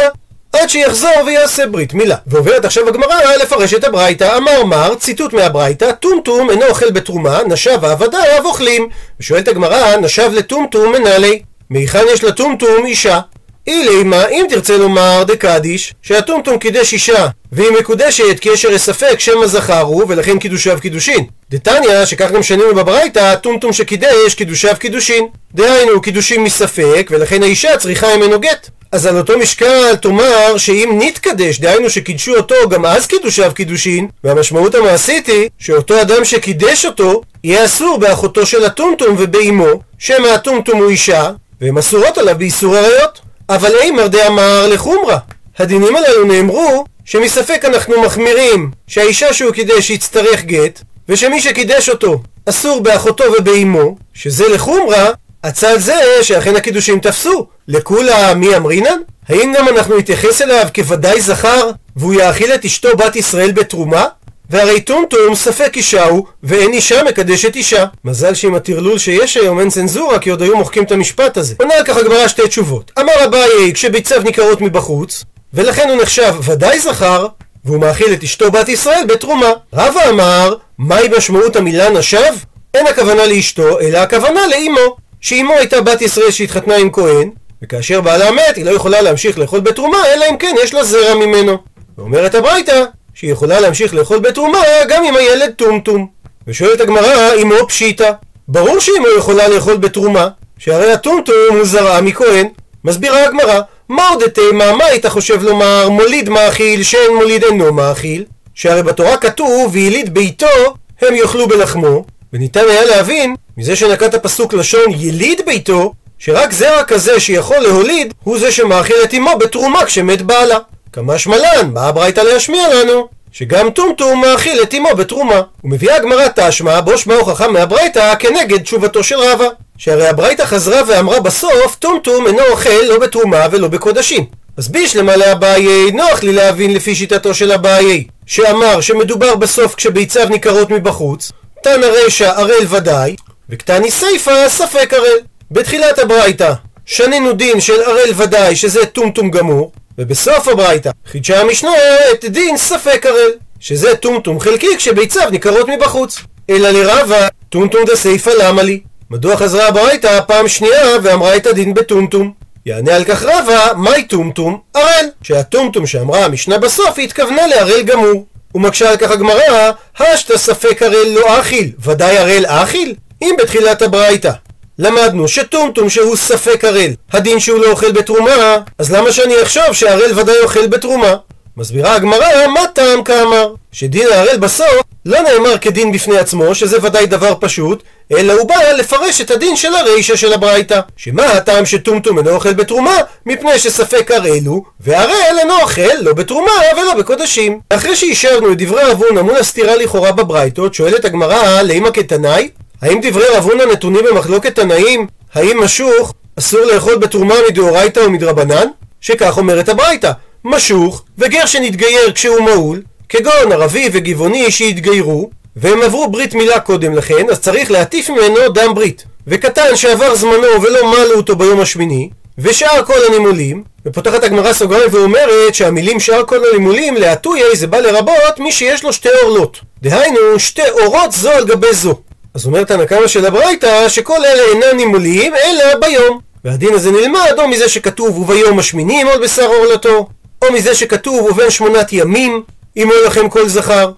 עד 0.53 0.69
שיחזור 0.69 1.23
ויעשה 1.25 1.67
ברית 1.67 1.93
מילה. 1.93 2.15
ועוברת 2.27 2.65
עכשיו 2.65 2.87
הגמרא 2.87 3.35
לפרש 3.41 3.73
את 3.73 3.83
הברייתא, 3.83 4.37
אמר 4.37 4.63
מר, 4.65 4.95
ציטוט 4.95 5.33
מהברייתא, 5.33 5.91
טומטום 5.91 6.49
אינו 6.49 6.65
אוכל 6.65 6.91
בתרומה, 6.91 7.39
נשב 7.47 7.85
עבדיו 7.85 8.45
אוכלים. 8.45 8.89
ושואלת 9.19 9.47
הגמרא, 9.47 9.95
נשב 9.95 10.31
לטומטום 10.33 10.91
מנהלי. 10.91 11.41
מהיכן 11.69 12.03
יש 12.13 12.23
לטומטום 12.23 12.85
אישה? 12.85 13.19
אילי 13.67 14.03
מה 14.03 14.27
אם 14.27 14.45
תרצה 14.49 14.77
לומר 14.77 15.23
דקדיש 15.27 15.93
שהטומטום 16.01 16.57
קידש 16.57 16.93
אישה 16.93 17.27
והיא 17.51 17.71
מקודשת 17.79 18.39
כי 18.41 18.49
יש 18.49 18.65
הרי 18.65 18.79
ספק 18.79 19.19
שמא 19.19 19.47
זכר 19.47 19.81
הוא 19.81 20.05
ולכן 20.07 20.39
קידושיו 20.39 20.77
קידושין. 20.81 21.25
דתניא 21.49 22.05
שכך 22.05 22.31
גם 22.31 22.43
שנינו 22.43 22.75
בברייתא 22.75 23.35
טומטום 23.35 23.73
שקידש 23.73 24.35
קידושיו 24.35 24.75
קידושין. 24.79 25.27
דהיינו 25.53 26.01
קידושים 26.01 26.43
מספק 26.43 27.09
ולכן 27.11 27.43
האישה 27.43 27.77
צריכה 27.77 28.17
ממנו 28.17 28.39
גט 28.39 28.69
אז 28.91 29.05
על 29.05 29.17
אותו 29.17 29.39
משקל 29.39 29.95
תאמר 29.95 30.57
שאם 30.57 30.99
נתקדש, 31.01 31.59
דהיינו 31.59 31.89
שקידשו 31.89 32.35
אותו, 32.35 32.55
גם 32.69 32.85
אז 32.85 33.07
קידושיו 33.07 33.51
קידושין, 33.55 34.07
והמשמעות 34.23 34.75
המעשית 34.75 35.27
היא 35.27 35.49
שאותו 35.59 36.01
אדם 36.01 36.25
שקידש 36.25 36.85
אותו, 36.85 37.21
יהיה 37.43 37.65
אסור 37.65 37.97
באחותו 37.97 38.45
של 38.45 38.65
הטומטום 38.65 39.15
ובאמו, 39.19 39.81
שמא 39.97 40.27
הטומטום 40.27 40.79
הוא 40.79 40.89
אישה, 40.89 41.31
והן 41.61 41.77
אסורות 41.77 42.17
עליו 42.17 42.35
באיסור 42.37 42.75
עריות. 42.75 43.24
אבל 43.49 43.75
אימר 43.81 44.07
דאמר 44.07 44.67
לחומרה. 44.67 45.17
הדינים 45.57 45.95
הללו 45.95 46.25
נאמרו 46.25 46.85
שמספק 47.05 47.65
אנחנו 47.65 48.01
מחמירים 48.01 48.71
שהאישה 48.87 49.33
שהוא 49.33 49.51
קידש 49.51 49.89
יצטרך 49.89 50.43
גט, 50.43 50.81
ושמי 51.09 51.41
שקידש 51.41 51.89
אותו 51.89 52.21
אסור 52.45 52.79
באחותו 52.83 53.23
ובאמו, 53.39 53.95
שזה 54.13 54.47
לחומרה, 54.47 55.09
הצד 55.43 55.77
זה 55.77 55.95
שאכן 56.21 56.55
הקידושים 56.55 56.99
תפסו. 56.99 57.47
לכולה 57.67 58.33
מי 58.33 58.55
אמרינן? 58.55 58.99
האם 59.29 59.53
גם 59.57 59.67
אנחנו 59.67 59.97
נתייחס 59.97 60.41
אליו 60.41 60.67
כוודאי 60.75 61.21
זכר, 61.21 61.69
והוא 61.95 62.13
יאכיל 62.13 62.53
את 62.53 62.65
אשתו 62.65 62.97
בת 62.97 63.15
ישראל 63.15 63.51
בתרומה? 63.51 64.05
והרי 64.49 64.81
טומטום 64.81 65.35
ספק 65.35 65.77
אישה 65.77 66.05
הוא, 66.05 66.25
ואין 66.43 66.73
אישה 66.73 67.03
מקדשת 67.03 67.55
אישה. 67.55 67.85
מזל 68.05 68.33
שעם 68.33 68.55
הטרלול 68.55 68.97
שיש 68.97 69.37
היום 69.37 69.59
אין 69.59 69.69
צנזורה, 69.69 70.19
כי 70.19 70.29
עוד 70.29 70.41
היו 70.41 70.57
מוחקים 70.57 70.83
את 70.83 70.91
המשפט 70.91 71.37
הזה. 71.37 71.55
עונה 71.59 71.73
על 71.73 71.83
כך 71.83 71.97
הגמרא 71.97 72.27
שתי 72.27 72.47
תשובות. 72.47 72.91
אמר 72.99 73.25
אביי, 73.25 73.73
כשביציו 73.73 74.21
ניכרות 74.21 74.61
מבחוץ, 74.61 75.23
ולכן 75.53 75.89
הוא 75.89 76.01
נחשב 76.01 76.33
ודאי 76.43 76.79
זכר, 76.79 77.27
והוא 77.65 77.79
מאכיל 77.79 78.13
את 78.13 78.23
אשתו 78.23 78.51
בת 78.51 78.69
ישראל 78.69 79.03
בתרומה. 79.07 79.51
רבא 79.73 80.09
אמר, 80.09 80.55
מהי 80.77 81.07
משמעות 81.17 81.55
המילה 81.55 81.89
נשב? 81.89 82.33
אין 82.73 82.87
הכוונה 82.87 83.25
לאשתו, 83.25 83.79
אלא 83.79 83.97
הכוונה 83.97 84.41
לאמו. 84.47 84.95
שאמו 85.21 85.53
הייתה 85.53 85.81
בת 85.81 86.01
ישראל 86.01 86.31
שהתחתנה 86.31 86.75
עם 86.75 86.91
כהן, 86.91 87.29
וכאשר 87.63 88.01
בעלה 88.01 88.31
מת, 88.31 88.55
היא 88.55 88.65
לא 88.65 88.71
יכולה 88.71 89.01
להמשיך 89.01 89.39
לאכול 89.39 89.59
בתרומה, 89.59 89.97
אלא 90.13 90.25
אם 90.29 90.37
כן 90.37 90.55
יש 90.63 90.73
לה 90.73 90.83
זרע 90.83 91.15
ממנו. 91.15 91.57
ואומרת 91.97 92.35
הברייתא, 92.35 92.83
שהיא 93.15 93.31
יכולה 93.31 93.59
להמשיך 93.59 93.93
לאכול 93.93 94.19
בתרומה 94.19 94.59
גם 94.87 95.03
אם 95.03 95.15
הילד 95.15 95.53
טומטום. 95.55 96.07
ושואלת 96.47 96.81
הגמרא, 96.81 97.33
אמו 97.41 97.67
פשיטא. 97.67 98.11
ברור 98.47 98.79
שאמו 98.79 99.07
יכולה 99.17 99.47
לאכול 99.47 99.77
בתרומה, 99.77 100.27
שהרי 100.57 100.91
הטומטום 100.91 101.35
הוא 101.49 101.65
זרעה 101.65 102.01
מכהן. 102.01 102.47
מסבירה 102.83 103.23
הגמרא, 103.23 103.61
מה 103.89 104.09
עוד 104.09 104.23
תימה, 104.27 104.75
מה 104.75 104.85
היית 104.85 105.05
חושב 105.05 105.43
לומר, 105.43 105.89
מוליד 105.89 106.29
מאכיל, 106.29 106.83
שאין 106.83 107.15
מוליד 107.15 107.43
אינו 107.43 107.73
מאכיל? 107.73 108.23
שהרי 108.55 108.83
בתורה 108.83 109.17
כתוב, 109.17 109.69
ויליד 109.73 110.13
ביתו, 110.13 110.75
הם 111.01 111.15
יאכלו 111.15 111.47
בלחמו, 111.47 112.05
וניתן 112.33 112.63
היה 112.69 112.85
להבין, 112.85 113.35
מזה 113.57 113.75
שנקט 113.75 114.13
הפסוק 114.13 114.53
לשון 114.53 114.85
יליד 114.97 115.41
ביתו, 115.45 115.93
שרק 116.19 116.51
זרע 116.51 116.83
כזה 116.83 117.19
שיכול 117.19 117.57
להוליד, 117.57 118.13
הוא 118.23 118.39
זה 118.39 118.51
שמאכיל 118.51 118.97
את 119.03 119.13
אמו 119.13 119.37
בתרומה 119.39 119.85
כשמת 119.85 120.21
בעלה. 120.21 120.57
כמה 120.95 121.17
שמלן, 121.17 121.73
באה 121.73 121.87
הברייתא 121.87 122.19
להשמיע 122.19 122.67
לנו 122.73 123.07
שגם 123.31 123.69
טומטום 123.69 124.21
מאכיל 124.21 124.61
את 124.63 124.73
אמו 124.73 124.95
בתרומה. 124.95 125.41
ומביאה 125.63 125.95
הגמרא 125.95 126.27
תשמע, 126.35 126.81
בו 126.81 126.97
שמע 126.97 127.15
הוכחה 127.15 127.47
מהברייתא 127.47 128.15
כנגד 128.19 128.61
תשובתו 128.61 129.03
של 129.03 129.15
רבא. 129.19 129.45
שהרי 129.77 130.07
הברייתא 130.07 130.43
חזרה 130.43 130.81
ואמרה 130.87 131.19
בסוף, 131.19 131.75
טומטום 131.79 132.27
אינו 132.27 132.41
אוכל 132.49 132.81
לא 132.87 132.99
בתרומה 132.99 133.45
ולא 133.51 133.67
בקודשים. 133.67 134.25
אז 134.57 134.69
בישלמה 134.69 135.15
לאביי, 135.15 135.91
נוח 135.91 136.23
לי 136.23 136.33
להבין 136.33 136.73
לפי 136.73 136.95
שיטתו 136.95 137.33
של 137.33 137.51
אביי, 137.51 138.03
שאמר 138.25 138.81
שמדובר 138.81 139.35
בסוף 139.35 139.75
כשביציו 139.75 140.29
ניכרות 140.29 140.69
מבחוץ, 140.69 141.31
תנא 141.63 141.85
רשע 141.85 142.31
ערל 142.31 142.65
ודאי, 142.69 143.15
וקטני 143.49 143.91
סיפא 143.91 144.49
ספק 144.49 144.93
ערל. 144.93 145.19
בתחילת 145.51 145.99
הברייתא 145.99 146.53
שנינו 146.85 147.33
דין 147.33 147.61
של 147.61 147.81
ערל 147.81 148.09
ודאי 148.15 148.55
שזה 148.55 148.85
טומטום 148.85 149.31
גמור, 149.31 149.71
ובסוף 149.97 150.47
הברייתא 150.47 150.89
חידשה 151.11 151.41
המשנה 151.41 151.71
את 152.11 152.25
דין 152.25 152.57
ספק 152.57 153.05
ערל, 153.05 153.31
שזה 153.59 153.95
טומטום 153.95 154.39
חלקי 154.39 154.77
כשביציו 154.77 155.29
ניכרות 155.29 155.67
מבחוץ. 155.69 156.19
אלא 156.49 156.69
לרבה, 156.69 157.27
טומטום 157.49 157.85
דסייפא 157.85 158.29
למה 158.29 158.63
לי? 158.63 158.79
מדוע 159.09 159.37
חזרה 159.37 159.67
הברייתא 159.67 160.21
פעם 160.21 160.47
שנייה 160.47 160.97
ואמרה 161.03 161.35
את 161.35 161.47
הדין 161.47 161.73
בטומטום? 161.73 162.31
יענה 162.65 162.95
על 162.95 163.03
כך 163.03 163.23
רבה, 163.23 163.67
מהי 163.77 164.03
טומטום? 164.03 164.59
ערל. 164.73 165.05
שהטומטום 165.21 165.87
שאמרה 165.87 166.25
המשנה 166.25 166.57
בסוף 166.57 166.97
היא 166.97 167.05
התכוונה 167.05 167.47
לערל 167.47 167.83
גמור. 167.83 168.25
ומקשה 168.55 168.89
על 168.89 168.97
כך 168.97 169.11
הגמרא, 169.11 169.71
השתא 169.99 170.37
ספק 170.37 170.83
ערל 170.83 171.07
לא 171.07 171.39
אכיל, 171.39 171.71
ודאי 171.79 172.17
ערל 172.17 172.45
אכיל? 172.47 172.95
אם 173.21 173.35
בתחילת 173.41 173.81
הברייתא 173.81 174.31
למדנו 174.79 175.27
שטומטום 175.27 175.89
שהוא 175.89 176.15
ספק 176.15 176.65
ערל, 176.65 176.91
הדין 177.11 177.39
שהוא 177.39 177.59
לא 177.59 177.71
אוכל 177.71 177.91
בתרומה, 177.91 178.57
אז 178.79 178.91
למה 178.91 179.11
שאני 179.11 179.41
אחשוב 179.43 179.73
שהערל 179.73 180.19
ודאי 180.19 180.39
אוכל 180.43 180.67
בתרומה? 180.67 181.15
מסבירה 181.57 181.95
הגמרא, 181.95 182.47
מה 182.47 182.67
טעם 182.73 183.03
כאמר? 183.03 183.53
שדין 183.71 184.07
הערל 184.11 184.37
בסוף 184.37 184.81
לא 185.05 185.19
נאמר 185.21 185.57
כדין 185.57 185.91
בפני 185.91 186.17
עצמו, 186.17 186.55
שזה 186.55 186.77
ודאי 186.81 187.05
דבר 187.05 187.33
פשוט, 187.39 187.83
אלא 188.11 188.33
הוא 188.33 188.47
בא 188.47 188.55
לפרש 188.77 189.21
את 189.21 189.31
הדין 189.31 189.55
של 189.55 189.75
הרישא 189.75 190.15
של 190.15 190.33
הברייתא. 190.33 190.79
שמה 190.97 191.23
הטעם 191.25 191.65
שטומטום 191.65 192.17
אינו 192.17 192.29
אוכל 192.29 192.53
בתרומה? 192.53 192.95
מפני 193.25 193.59
שספק 193.59 194.11
ערל 194.11 194.45
הוא, 194.45 194.63
וערל 194.79 195.39
אינו 195.39 195.61
אוכל 195.61 195.93
לא 196.01 196.13
בתרומה 196.13 196.51
ולא 196.77 196.93
בקודשים. 196.93 197.59
אחרי 197.69 197.95
שאישרנו 197.95 198.51
את 198.51 198.57
דברי 198.57 198.91
אבונה 198.91 199.21
מול 199.21 199.35
הסתירה 199.35 199.75
לכאורה 199.75 200.11
בברייתות, 200.11 200.73
שואלת 200.73 201.05
הגמרא, 201.05 201.61
לימה 201.61 201.91
כתנאי? 201.91 202.49
האם 202.85 202.99
דברי 203.01 203.25
רב 203.33 203.43
הונא 203.43 203.63
נתונים 203.63 204.01
במחלוקת 204.09 204.55
תנאים? 204.55 205.07
האם 205.33 205.63
משוך 205.63 206.13
אסור 206.39 206.61
לאכול 206.61 206.95
בתרומה 206.95 207.35
מדאורייתא 207.49 207.99
או 207.99 208.11
מדרבנן? 208.11 208.67
שכך 209.01 209.37
אומרת 209.37 209.69
הברייתא, 209.69 210.11
משוך 210.43 211.03
וגר 211.17 211.45
שנתגייר 211.45 212.11
כשהוא 212.11 212.39
מהול, 212.39 212.81
כגון 213.09 213.51
ערבי 213.51 213.89
וגבעוני 213.91 214.51
שהתגיירו, 214.51 215.29
והם 215.55 215.81
עברו 215.81 216.11
ברית 216.11 216.35
מילה 216.35 216.59
קודם 216.59 216.95
לכן, 216.95 217.29
אז 217.31 217.39
צריך 217.39 217.71
להטיף 217.71 218.09
ממנו 218.09 218.49
דם 218.53 218.73
ברית. 218.75 219.05
וקטן 219.27 219.75
שעבר 219.75 220.15
זמנו 220.15 220.61
ולא 220.61 220.91
מלו 220.91 221.15
אותו 221.15 221.35
ביום 221.35 221.59
השמיני, 221.59 222.09
ושאר 222.37 222.85
כל 222.85 222.99
הנימולים, 223.07 223.63
ופותחת 223.85 224.23
הגמרא 224.23 224.53
סוגריים 224.53 224.89
ואומרת 224.91 225.55
שהמילים 225.55 225.99
שאר 225.99 226.23
כל 226.25 226.39
הנימולים 226.49 226.95
להטויי 226.95 227.55
זה 227.55 227.67
בא 227.67 227.77
לרבות 227.77 228.39
מי 228.39 228.51
שיש 228.51 228.83
לו 228.83 228.93
שתי 228.93 229.09
עורלות. 229.21 229.59
דהיינו 229.81 230.19
שתי 230.37 230.69
אורות 230.69 231.11
זו 231.11 231.29
על 231.31 231.45
גבי 231.45 231.73
זו. 231.73 231.95
אז 232.35 232.45
אומרת 232.45 232.71
הנקמה 232.71 233.07
של 233.07 233.25
הברייתא 233.25 233.89
שכל 233.89 234.25
אלה 234.25 234.43
אינם 234.43 234.77
נימוליים 234.77 235.33
אלא 235.35 235.75
ביום. 235.75 236.19
והדין 236.45 236.73
הזה 236.73 236.91
נלמד 236.91 237.33
או 237.37 237.47
מזה 237.47 237.69
שכתוב 237.69 238.17
וביום 238.17 238.59
השמיני 238.59 239.01
ימול 239.01 239.17
בשר 239.23 239.45
עורלתו, 239.45 240.07
או 240.41 240.53
מזה 240.53 240.75
שכתוב 240.75 241.25
ובין 241.25 241.49
שמונת 241.49 241.93
ימים 241.93 242.43
ימול 242.75 242.95
לכם 243.07 243.29
כל 243.29 243.47
זכר. 243.49 243.91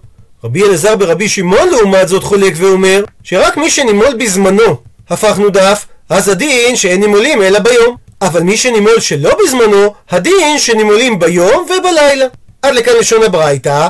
רבי 0.44 0.64
אלעזר 0.64 0.96
ברבי 0.96 1.28
שמעון 1.28 1.68
לעומת 1.68 2.08
זאת 2.08 2.22
חולק 2.22 2.52
ואומר 2.56 3.04
שרק 3.22 3.56
מי 3.56 3.70
שנימול 3.70 4.14
בזמנו 4.18 4.76
הפכנו 5.10 5.50
דף, 5.50 5.86
אז 6.08 6.28
הדין 6.28 6.76
שאין 6.76 7.00
נימולים 7.00 7.42
אלא 7.42 7.58
ביום. 7.58 7.96
אבל 8.22 8.42
מי 8.42 8.56
שנימול 8.56 9.00
שלא 9.00 9.36
בזמנו, 9.42 9.94
הדין 10.10 10.58
שנימולים 10.58 11.18
ביום 11.18 11.66
ובלילה. 11.70 12.26
עד 12.62 12.74
לכאן 12.74 12.92
לשון 13.00 13.22
הברייתא, 13.22 13.88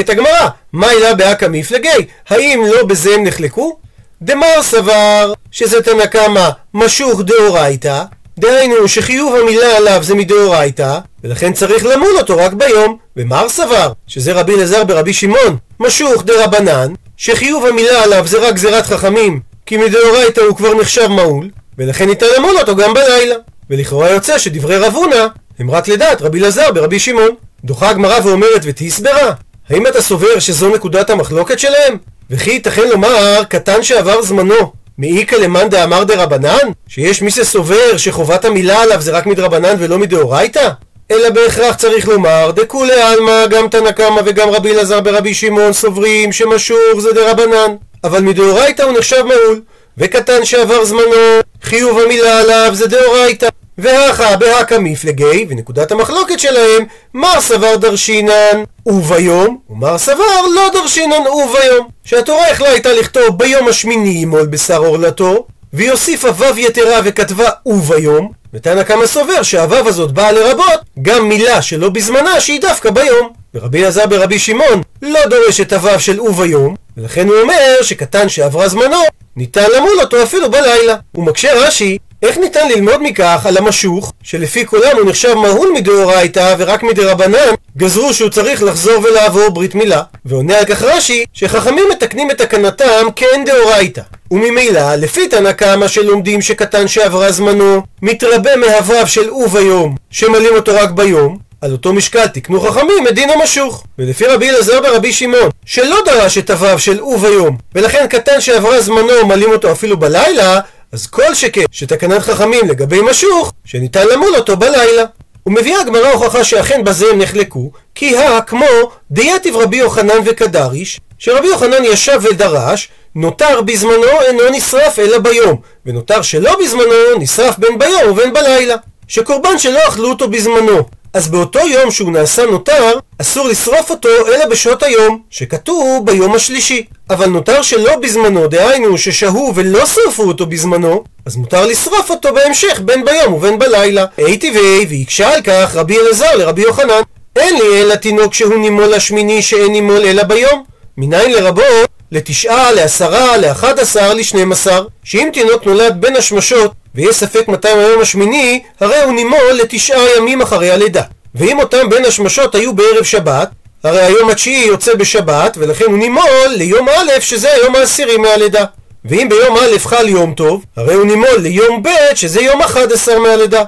את 0.00 0.10
הגמרא, 0.10 0.48
מה 0.72 0.90
אילה 0.90 1.14
באקא 1.14 1.46
מפלגי? 1.50 1.88
האם 2.28 2.64
לא 2.74 2.84
בזה 2.84 3.14
הם 3.14 3.24
נחלקו? 3.24 3.78
דמר 4.22 4.62
סבר 4.62 5.32
שזה 5.50 5.82
תנא 5.82 6.06
קמא 6.06 6.48
משוך 6.74 7.20
דאורייתא, 7.20 8.02
דהיינו 8.38 8.88
שחיוב 8.88 9.34
המילה 9.36 9.76
עליו 9.76 10.02
זה 10.02 10.14
מדאורייתא, 10.14 10.98
ולכן 11.24 11.52
צריך 11.52 11.86
למול 11.86 12.18
אותו 12.18 12.36
רק 12.36 12.52
ביום. 12.52 12.96
ומר 13.16 13.48
סבר, 13.48 13.92
שזה 14.06 14.32
רבי 14.32 14.54
אלעזר 14.54 14.84
ברבי 14.84 15.12
שמעון, 15.12 15.56
משוך 15.80 16.24
דרבנן, 16.24 16.92
שחיוב 17.16 17.66
המילה 17.66 18.02
עליו 18.02 18.26
זה 18.26 18.48
רק 18.48 18.54
גזירת 18.54 18.86
חכמים, 18.86 19.40
כי 19.66 19.76
מדאורייתא 19.76 20.40
הוא 20.40 20.56
כבר 20.56 20.74
נחשב 20.74 21.06
מעול, 21.06 21.50
ולכן 21.78 22.08
ניתן 22.08 22.26
למול 22.36 22.58
אותו 22.58 22.76
גם 22.76 22.94
בלילה. 22.94 23.34
ולכאורה 23.70 24.10
יוצא 24.10 24.38
שדברי 24.38 24.76
רב 24.76 24.94
הונא 24.94 25.26
הם 25.58 25.70
רק 25.70 25.88
לדעת 25.88 26.22
רבי 26.22 26.40
אלעזר 26.40 26.72
ברבי 26.72 26.98
שמעון. 26.98 27.34
דוחה 27.64 27.90
הגמרא 27.90 28.18
ואומרת 28.24 28.60
ותסברה, 28.62 29.32
האם 29.72 29.86
אתה 29.86 30.02
סובר 30.02 30.38
שזו 30.38 30.68
נקודת 30.68 31.10
המחלוקת 31.10 31.58
שלהם? 31.58 31.96
וכי 32.30 32.50
ייתכן 32.50 32.88
לומר 32.88 33.42
קטן 33.48 33.82
שעבר 33.82 34.22
זמנו 34.22 34.72
מאיכא 34.98 35.36
למאן 35.36 35.68
דאמר 35.68 36.04
דרבנן? 36.04 36.68
שיש 36.88 37.22
מי 37.22 37.30
שסובר 37.30 37.96
שחובת 37.96 38.44
המילה 38.44 38.82
עליו 38.82 39.00
זה 39.00 39.12
רק 39.12 39.26
מדרבנן 39.26 39.74
ולא 39.78 39.98
מדאורייתא? 39.98 40.68
אלא 41.10 41.30
בהכרח 41.30 41.76
צריך 41.76 42.08
לומר 42.08 42.50
דכולי 42.50 43.02
עלמא 43.02 43.46
גם 43.46 43.68
תנא 43.68 43.92
קמא 43.92 44.20
וגם 44.24 44.48
רבי 44.48 44.72
אלעזר 44.72 45.00
ברבי 45.00 45.34
שמעון 45.34 45.72
סוברים 45.72 46.32
שמשוך 46.32 46.98
זה 46.98 47.12
דרבנן 47.12 47.74
אבל 48.04 48.20
מדאורייתא 48.20 48.82
הוא 48.82 48.92
נחשב 48.92 49.22
מעול 49.22 49.60
וקטן 49.98 50.44
שעבר 50.44 50.84
זמנו 50.84 51.40
חיוב 51.62 51.98
המילה 51.98 52.38
עליו 52.38 52.70
זה 52.72 52.86
דאורייתא 52.86 53.48
והכה 53.78 54.36
בהכה 54.36 54.78
מפלגי, 54.78 55.46
ונקודת 55.48 55.92
המחלוקת 55.92 56.38
שלהם, 56.38 56.84
מר 57.14 57.40
סבר 57.40 57.76
דרשינן 57.76 58.64
וביום, 58.86 59.58
ומר 59.70 59.98
סבר 59.98 60.46
לא 60.54 60.68
דרשינן 60.72 61.26
וביום. 61.26 61.88
שהתורה 62.04 62.50
יכלה 62.50 62.68
הייתה 62.68 62.92
לכתוב 62.92 63.38
ביום 63.38 63.68
השמיני 63.68 64.08
ימול 64.08 64.46
בשר 64.46 64.76
עורלתו, 64.76 65.46
והיא 65.72 65.90
הוסיפה 65.90 66.28
וו 66.28 66.58
יתרה 66.58 67.00
וכתבה 67.04 67.48
וביום, 67.66 68.32
ותנא 68.54 68.84
כמה 68.84 69.06
סובר 69.06 69.42
שהוו 69.42 69.88
הזאת 69.88 70.12
באה 70.12 70.32
לרבות 70.32 70.80
גם 71.02 71.28
מילה 71.28 71.62
שלא 71.62 71.88
בזמנה 71.88 72.40
שהיא 72.40 72.60
דווקא 72.60 72.90
ביום. 72.90 73.28
ורבי 73.54 73.82
אלעזר 73.82 74.06
ברבי 74.06 74.38
שמעון 74.38 74.82
לא 75.02 75.26
דורש 75.26 75.60
את 75.60 75.72
הוו 75.72 76.00
של 76.00 76.20
וביום, 76.20 76.74
ולכן 76.96 77.28
הוא 77.28 77.40
אומר 77.40 77.82
שקטן 77.82 78.28
שעברה 78.28 78.68
זמנו, 78.68 79.02
ניתן 79.36 79.64
למול 79.76 80.00
אותו 80.00 80.22
אפילו 80.22 80.50
בלילה. 80.50 80.96
הוא 81.12 81.24
מקשה 81.24 81.54
רש"י 81.54 81.98
איך 82.22 82.38
ניתן 82.38 82.68
ללמוד 82.68 83.02
מכך 83.02 83.46
על 83.46 83.56
המשוך, 83.56 84.12
שלפי 84.22 84.66
כולם 84.66 84.96
הוא 84.96 85.10
נחשב 85.10 85.34
מהול 85.34 85.68
מדאורייתא 85.74 86.54
ורק 86.58 86.82
מדרבנן, 86.82 87.54
גזרו 87.76 88.14
שהוא 88.14 88.30
צריך 88.30 88.62
לחזור 88.62 88.94
ולעבור 89.04 89.48
ברית 89.48 89.74
מילה. 89.74 90.02
ועונה 90.24 90.58
על 90.58 90.64
כך 90.64 90.82
רש"י, 90.82 91.24
שחכמים 91.32 91.84
מתקנים 91.90 92.30
את 92.30 92.38
תקנתם 92.38 93.06
כאין 93.16 93.44
דאורייתא. 93.44 94.02
וממילא, 94.30 94.94
לפי 94.94 95.28
תנא 95.28 95.52
קמא 95.52 95.88
שלומדים 95.88 96.42
שקטן 96.42 96.88
שעברה 96.88 97.32
זמנו, 97.32 97.82
מתרבה 98.02 98.56
מהוו 98.56 99.06
של 99.06 99.30
וביום, 99.30 99.96
שמלאים 100.10 100.54
אותו 100.54 100.72
רק 100.74 100.90
ביום, 100.90 101.38
על 101.60 101.72
אותו 101.72 101.92
משקל 101.92 102.26
תקנו 102.26 102.60
חכמים 102.60 103.08
את 103.08 103.14
דין 103.14 103.30
המשוך. 103.30 103.84
ולפי 103.98 104.26
רבי 104.26 104.50
אלעזר 104.50 104.80
ברבי 104.80 105.12
שמעון, 105.12 105.50
שלא 105.64 105.96
דרש 106.04 106.38
את 106.38 106.50
הוו 106.50 106.78
של 106.78 107.02
וביום, 107.02 107.56
ולכן 107.74 108.06
קטן 108.06 108.40
שעברה 108.40 108.80
זמנו 108.80 109.26
מלאים 109.26 109.50
אותו 109.50 109.72
אפילו 109.72 109.96
בלילה, 109.96 110.60
אז 110.92 111.06
כל 111.06 111.34
שכן 111.34 111.64
שתקנת 111.70 112.22
חכמים 112.22 112.68
לגבי 112.68 113.00
משוך, 113.10 113.52
שניתן 113.64 114.06
למול 114.06 114.36
אותו 114.36 114.56
בלילה. 114.56 115.04
ומביאה 115.46 115.80
הגמרא 115.80 116.12
הוכחה 116.12 116.44
שאכן 116.44 116.84
בזה 116.84 117.06
הם 117.10 117.18
נחלקו, 117.18 117.70
כי 117.94 118.16
הא 118.16 118.40
כמו 118.40 118.66
דייתיב 119.10 119.56
רבי 119.56 119.76
יוחנן 119.76 120.20
וקדריש, 120.24 121.00
שרבי 121.18 121.46
יוחנן 121.46 121.84
ישב 121.84 122.20
ודרש, 122.22 122.88
נותר 123.14 123.60
בזמנו 123.62 124.20
אינו 124.20 124.42
נשרף 124.50 124.98
אלא 124.98 125.18
ביום, 125.18 125.60
ונותר 125.86 126.22
שלא 126.22 126.56
בזמנו 126.62 127.18
נשרף 127.18 127.58
בין 127.58 127.78
ביום 127.78 128.10
ובין 128.10 128.32
בלילה. 128.32 128.76
שקורבן 129.08 129.58
שלא 129.58 129.88
אכלו 129.88 130.08
אותו 130.08 130.28
בזמנו, 130.28 130.84
אז 131.14 131.28
באותו 131.28 131.58
יום 131.58 131.90
שהוא 131.90 132.12
נעשה 132.12 132.46
נותר, 132.46 132.98
אסור 133.18 133.48
לשרוף 133.48 133.90
אותו 133.90 134.08
אלא 134.08 134.46
בשעות 134.46 134.82
היום, 134.82 135.22
שכתוב 135.30 136.06
ביום 136.06 136.34
השלישי. 136.34 136.84
אבל 137.10 137.26
נותר 137.26 137.62
שלא 137.62 137.96
בזמנו, 137.96 138.46
דהיינו 138.46 138.98
ששהו 138.98 139.52
ולא 139.54 139.86
שרפו 139.86 140.22
אותו 140.22 140.46
בזמנו, 140.46 141.04
אז 141.26 141.36
מותר 141.36 141.66
לשרוף 141.66 142.10
אותו 142.10 142.34
בהמשך 142.34 142.80
בין 142.84 143.04
ביום 143.04 143.32
ובין 143.32 143.58
בלילה. 143.58 144.04
אי 144.18 144.38
טבעי, 144.38 144.86
והקשה 144.88 145.34
על 145.34 145.42
כך 145.42 145.76
רבי 145.76 145.98
אלעזר 145.98 146.36
לרבי 146.36 146.62
יוחנן. 146.62 147.02
אין 147.36 147.54
לי 147.54 147.82
אלא 147.82 147.94
תינוק 147.94 148.34
שהוא 148.34 148.54
נימול 148.54 148.94
השמיני 148.94 149.42
שאין 149.42 149.72
נימול 149.72 150.04
אלא 150.04 150.22
ביום. 150.22 150.64
מניין 150.96 151.32
לרבות? 151.32 151.90
לתשעה, 152.12 152.72
לעשרה, 152.72 153.38
לאחד 153.38 153.78
עשר, 153.78 154.14
לשנים 154.14 154.52
עשר. 154.52 154.86
שאם 155.04 155.28
תינוק 155.32 155.66
נולד 155.66 155.96
בין 156.00 156.16
השמשות 156.16 156.72
ויש 156.94 157.16
ספק 157.16 157.48
מתי 157.48 157.68
היום 157.68 158.00
השמיני, 158.00 158.62
הרי 158.80 159.02
הוא 159.02 159.12
נימול 159.12 159.52
לתשעה 159.62 160.16
ימים 160.16 160.42
אחרי 160.42 160.70
הלידה. 160.70 161.02
ואם 161.34 161.58
אותם 161.60 161.88
בין 161.88 162.04
השמשות 162.04 162.54
היו 162.54 162.72
בערב 162.72 163.02
שבת, 163.02 163.48
הרי 163.84 164.00
היום 164.00 164.30
התשיעי 164.30 164.66
יוצא 164.66 164.94
בשבת, 164.94 165.56
ולכן 165.60 165.84
הוא 165.84 165.98
נימול 165.98 166.48
ליום 166.48 166.88
א', 166.88 167.20
שזה 167.20 167.52
היום 167.52 167.76
העשירי 167.76 168.16
מהלידה. 168.16 168.64
ואם 169.04 169.28
ביום 169.30 169.56
א' 169.56 169.78
חל 169.78 170.08
יום 170.08 170.34
טוב, 170.34 170.64
הרי 170.76 170.94
הוא 170.94 171.06
נימול 171.06 171.38
ליום 171.38 171.82
ב', 171.82 171.88
שזה 172.14 172.40
יום 172.40 172.62
11 172.62 173.18
מהלידה. 173.18 173.64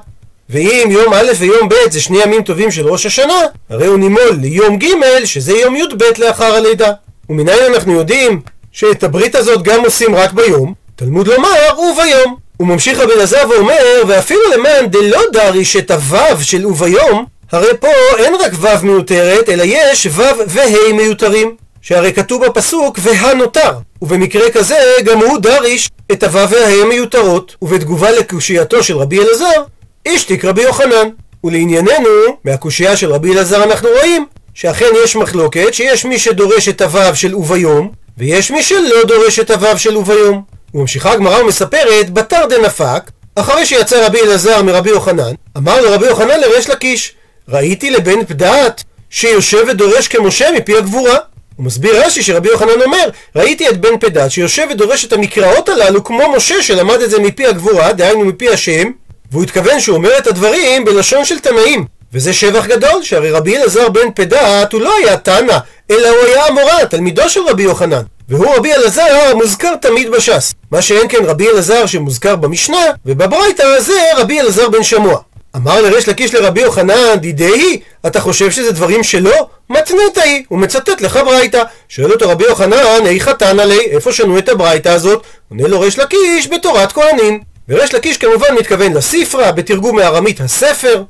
ואם 0.51 0.89
יום 0.91 1.15
א' 1.15 1.31
ויום 1.39 1.69
ב' 1.69 1.75
זה 1.91 2.01
שני 2.01 2.23
ימים 2.23 2.43
טובים 2.43 2.71
של 2.71 2.89
ראש 2.89 3.07
השנה, 3.07 3.41
הרי 3.71 3.87
הוא 3.87 3.99
נימול 3.99 4.39
ליום 4.41 4.79
ג', 4.79 4.87
שזה 5.25 5.53
יום 5.53 5.77
י"ב 5.77 6.03
לאחר 6.19 6.55
הלידה. 6.55 6.93
ומניין 7.31 7.75
אנחנו 7.75 7.93
יודעים 7.93 8.41
שאת 8.73 9.05
הברית 9.05 9.35
הזאת 9.35 9.63
גם 9.63 9.85
עושים 9.85 10.15
רק 10.15 10.33
ביום, 10.33 10.75
תלמוד 10.97 11.29
לומר 11.29 11.79
וביום. 11.79 12.37
הוא 12.57 12.69
ממשיך 12.69 13.01
רבי 13.01 13.13
אלעזר 13.13 13.43
ואומר, 13.51 14.03
ואפילו 14.07 14.41
למען 14.55 14.87
דלא 14.87 15.21
דריש 15.33 15.77
את 15.77 15.91
הוו 15.91 16.43
של 16.43 16.67
וביום, 16.67 17.25
הרי 17.53 17.77
פה 17.81 17.89
אין 18.19 18.35
רק 18.35 18.53
וו 18.53 18.69
מיותרת, 18.83 19.49
אלא 19.49 19.63
יש 19.67 20.07
וו 20.07 20.23
וה' 20.47 20.93
מיותרים. 20.93 21.57
שהרי 21.83 22.13
כתוב 22.13 22.47
בפסוק 22.47 22.99
והנותר, 23.03 23.73
ובמקרה 24.03 24.51
כזה 24.51 24.77
גם 25.05 25.19
הוא 25.19 25.39
דריש 25.39 25.89
את 26.13 26.23
הוו 26.23 26.49
וה' 26.49 26.85
מיותרות, 26.89 27.57
ובתגובה 27.63 28.11
לקושייתו 28.11 28.83
של 28.83 28.97
רבי 28.97 29.19
אלעזר, 29.19 29.63
השתיק 30.09 30.45
רבי 30.45 30.63
יוחנן. 30.63 31.09
ולענייננו, 31.45 32.09
מהקושייה 32.45 32.97
של 32.97 33.13
רבי 33.13 33.33
אלעזר 33.33 33.65
אנחנו 33.65 33.89
רואים 33.99 34.27
שאכן 34.55 34.91
יש 35.05 35.17
מחלוקת 35.17 35.75
שיש 35.75 36.05
מי 36.05 36.19
שדורש 36.19 36.69
את 36.69 36.83
הוו 36.83 37.17
של 37.17 37.35
וביום, 37.35 37.91
ויש 38.19 38.51
מי 38.51 38.63
שלא 38.63 39.05
דורש 39.07 39.39
את 39.39 39.51
הוו 39.51 39.79
של 39.79 39.97
וביום. 39.97 40.43
וממשיכה 40.75 41.13
הגמרא 41.13 41.41
ומספרת, 41.41 42.11
בתר 42.11 42.47
דנפק, 42.49 43.11
אחרי 43.35 43.67
שיצא 43.67 44.07
רבי 44.07 44.21
אלעזר 44.21 44.63
מרבי 44.63 44.91
יוחנן, 44.91 45.33
אמר 45.57 45.81
לרבי 45.81 46.07
יוחנן 46.07 46.41
לריש 46.41 46.71
לקיש, 46.71 47.15
ראיתי 47.49 47.91
לבן 47.91 48.25
פדת 48.25 48.85
שיושב 49.11 49.65
ודורש 49.69 50.09
כמשה 50.09 50.53
מפי 50.53 50.77
הגבורה. 50.77 51.17
הוא 51.57 51.67
מסביר 51.67 52.05
רש"י 52.05 52.23
שרבי 52.23 52.49
יוחנן 52.49 52.83
אומר, 52.85 53.09
ראיתי 53.37 53.69
את 53.69 53.81
בן 53.81 53.99
פדת 54.01 54.31
שיושב 54.31 54.67
ודורש 54.71 55.05
את 55.05 55.13
המקראות 55.13 55.69
הללו 55.69 56.05
כמו 56.05 56.33
משה 56.37 56.63
שלמד 56.63 57.01
את 57.01 57.11
זה 57.11 57.19
מפי 57.19 57.47
הגבורה, 57.47 57.93
דהיינו 57.93 58.25
מפי 58.25 58.49
השם, 58.49 58.91
והוא 59.33 59.43
התכוון 59.43 59.81
שהוא 59.81 59.97
אומר 59.97 60.19
את 60.19 60.27
הדברים 60.27 60.85
בלשון 60.85 61.25
של 61.25 61.39
תנאים. 61.39 61.85
וזה 62.15 62.33
שבח 62.33 62.67
גדול, 62.67 63.03
שהרי 63.03 63.31
רבי 63.31 63.57
אלעזר 63.57 63.89
בן 63.89 64.11
פדת 64.15 64.73
הוא 64.73 64.81
לא 64.81 64.95
היה 64.99 65.17
תנא, 65.17 65.59
אלא 65.91 66.09
הוא 66.09 66.27
היה 66.27 66.47
המורה, 66.47 66.87
תלמידו 66.91 67.29
של 67.29 67.41
רבי 67.49 67.63
יוחנן. 67.63 68.03
והוא 68.29 68.55
רבי 68.57 68.75
אלעזר 68.75 69.35
מוזכר 69.35 69.75
תמיד 69.77 70.11
בש"ס. 70.11 70.55
מה 70.71 70.83
שאין 70.83 71.09
כן 71.09 71.25
רבי 71.25 71.49
אלעזר 71.49 71.87
שמוזכר 71.87 72.37
במשנה, 72.37 72.87
ובברייתא 73.07 73.81
זה 73.81 74.01
רבי 74.17 74.41
אלעזר 74.41 74.69
בן 74.69 74.83
שמוע. 74.83 75.19
אמר 75.57 75.81
לריש 75.81 76.09
לקיש 76.09 76.35
לרבי 76.35 76.61
יוחנן, 76.61 77.15
דידי, 77.17 77.81
אתה 78.07 78.21
חושב 78.21 78.51
שזה 78.51 78.73
דברים 78.73 79.03
שלו? 79.03 79.49
מתנת 79.71 80.19
היא, 80.25 80.43
הוא 80.49 80.59
מצטט 80.59 81.01
לך 81.01 81.21
ברייתא. 81.25 81.63
שואל 81.89 82.13
אותו 82.13 82.29
רבי 82.29 82.45
יוחנן, 82.45 83.07
היכא 83.07 83.33
תנא 83.33 83.63
לי, 83.63 83.81
איפה 83.81 84.13
שנו 84.13 84.39
את 84.39 84.49
הברייתא 84.49 84.89
הזאת? 84.89 85.23
עונה 85.51 85.69
לו 85.69 85.81
ריש 85.81 85.99
לקיש 85.99 86.49
בתורת 86.49 86.93
כהנים. 86.93 87.41
וריש 87.69 87.95
לקיש 87.95 88.17
כמובן 88.17 88.55
מתכוון 88.59 88.93
לספרה, 88.93 89.53
בתרגום 89.53 89.97
מארמית 89.97 90.41
הספר. 90.41 91.03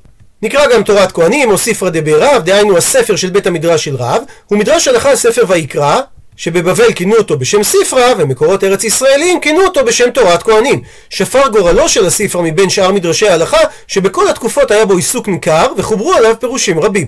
נקרא 0.45 0.67
גם 0.67 0.83
תורת 0.83 1.13
כהנים 1.13 1.51
או 1.51 1.59
ספרא 1.59 1.91
דבי-רב, 1.91 2.43
דהיינו 2.45 2.77
הספר 2.77 3.17
של 3.17 3.31
בית 3.31 3.47
המדרש 3.47 3.85
של 3.85 3.97
רב, 3.97 4.23
הוא 4.47 4.59
מדרש 4.59 4.89
הלכה 4.89 5.17
ספר 5.17 5.45
ויקרא, 5.49 6.01
שבבבל 6.37 6.93
כינו 6.93 7.17
אותו 7.17 7.39
בשם 7.39 7.63
ספרא, 7.63 8.15
ומקורות 8.19 8.65
ארץ 8.65 8.85
ישראלים 8.85 9.41
כינו 9.41 9.61
אותו 9.65 9.85
בשם 9.85 10.11
תורת 10.11 10.43
כהנים. 10.43 10.83
שפר 11.11 11.49
גורלו 11.49 11.89
של 11.89 12.07
הספרא 12.07 12.43
מבין 12.43 12.71
שאר 12.71 12.93
מדרשי 12.93 13.29
ההלכה, 13.29 13.61
שבכל 13.87 14.29
התקופות 14.29 14.71
היה 14.71 14.85
בו 14.85 14.97
עיסוק 14.97 15.29
ניכר, 15.29 15.67
וחוברו 15.77 16.13
עליו 16.13 16.35
פירושים 16.41 16.81
רבים. 16.81 17.07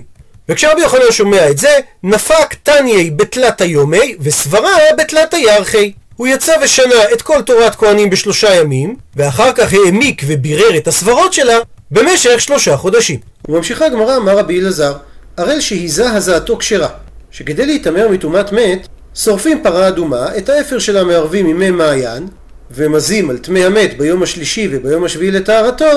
וכשרבי 0.49 0.81
יוחנן 0.81 1.11
שומע 1.11 1.49
את 1.49 1.57
זה, 1.57 1.77
נפק 2.03 2.55
תניי 2.63 3.09
בתלת 3.09 3.61
היומי, 3.61 4.15
וסברה 4.19 4.75
בתלת 4.97 5.33
הירחי. 5.33 5.91
הוא 6.15 6.27
יצא 6.27 6.55
ושנה 6.61 7.03
את 7.13 7.21
כל 7.21 7.41
תורת 7.41 7.75
כהנים 7.75 8.09
בשלושה 8.09 8.55
ימים, 8.55 8.95
ואחר 9.15 9.51
כך 9.51 9.73
העמיק 9.73 10.21
ובירר 10.27 10.77
את 10.77 10.87
הסברות 10.87 11.33
שלה 11.33 11.57
במשך 11.91 12.41
שלושה 12.41 12.77
חודשים. 12.77 13.19
וממשיכה 13.49 13.85
הגמרא, 13.85 14.17
אמר 14.17 14.37
רבי 14.37 14.59
אלעזר, 14.59 14.93
הראל 15.37 15.59
שהיזה 15.59 16.11
הזעתו 16.11 16.57
כשרה, 16.57 16.89
שכדי 17.31 17.65
להיטמר 17.65 18.09
מטומאת 18.09 18.51
מת, 18.51 18.87
שורפים 19.15 19.63
פרה 19.63 19.87
אדומה, 19.87 20.37
את 20.37 20.49
האפר 20.49 20.79
שלה 20.79 21.03
מערבים 21.03 21.45
עם 21.45 21.59
מי 21.59 21.71
מעיין, 21.71 22.27
ומזים 22.71 23.29
על 23.29 23.37
טמא 23.37 23.59
המת 23.59 23.97
ביום 23.97 24.23
השלישי 24.23 24.69
וביום 24.71 25.03
השביעי 25.03 25.31
לטהרתו, 25.31 25.91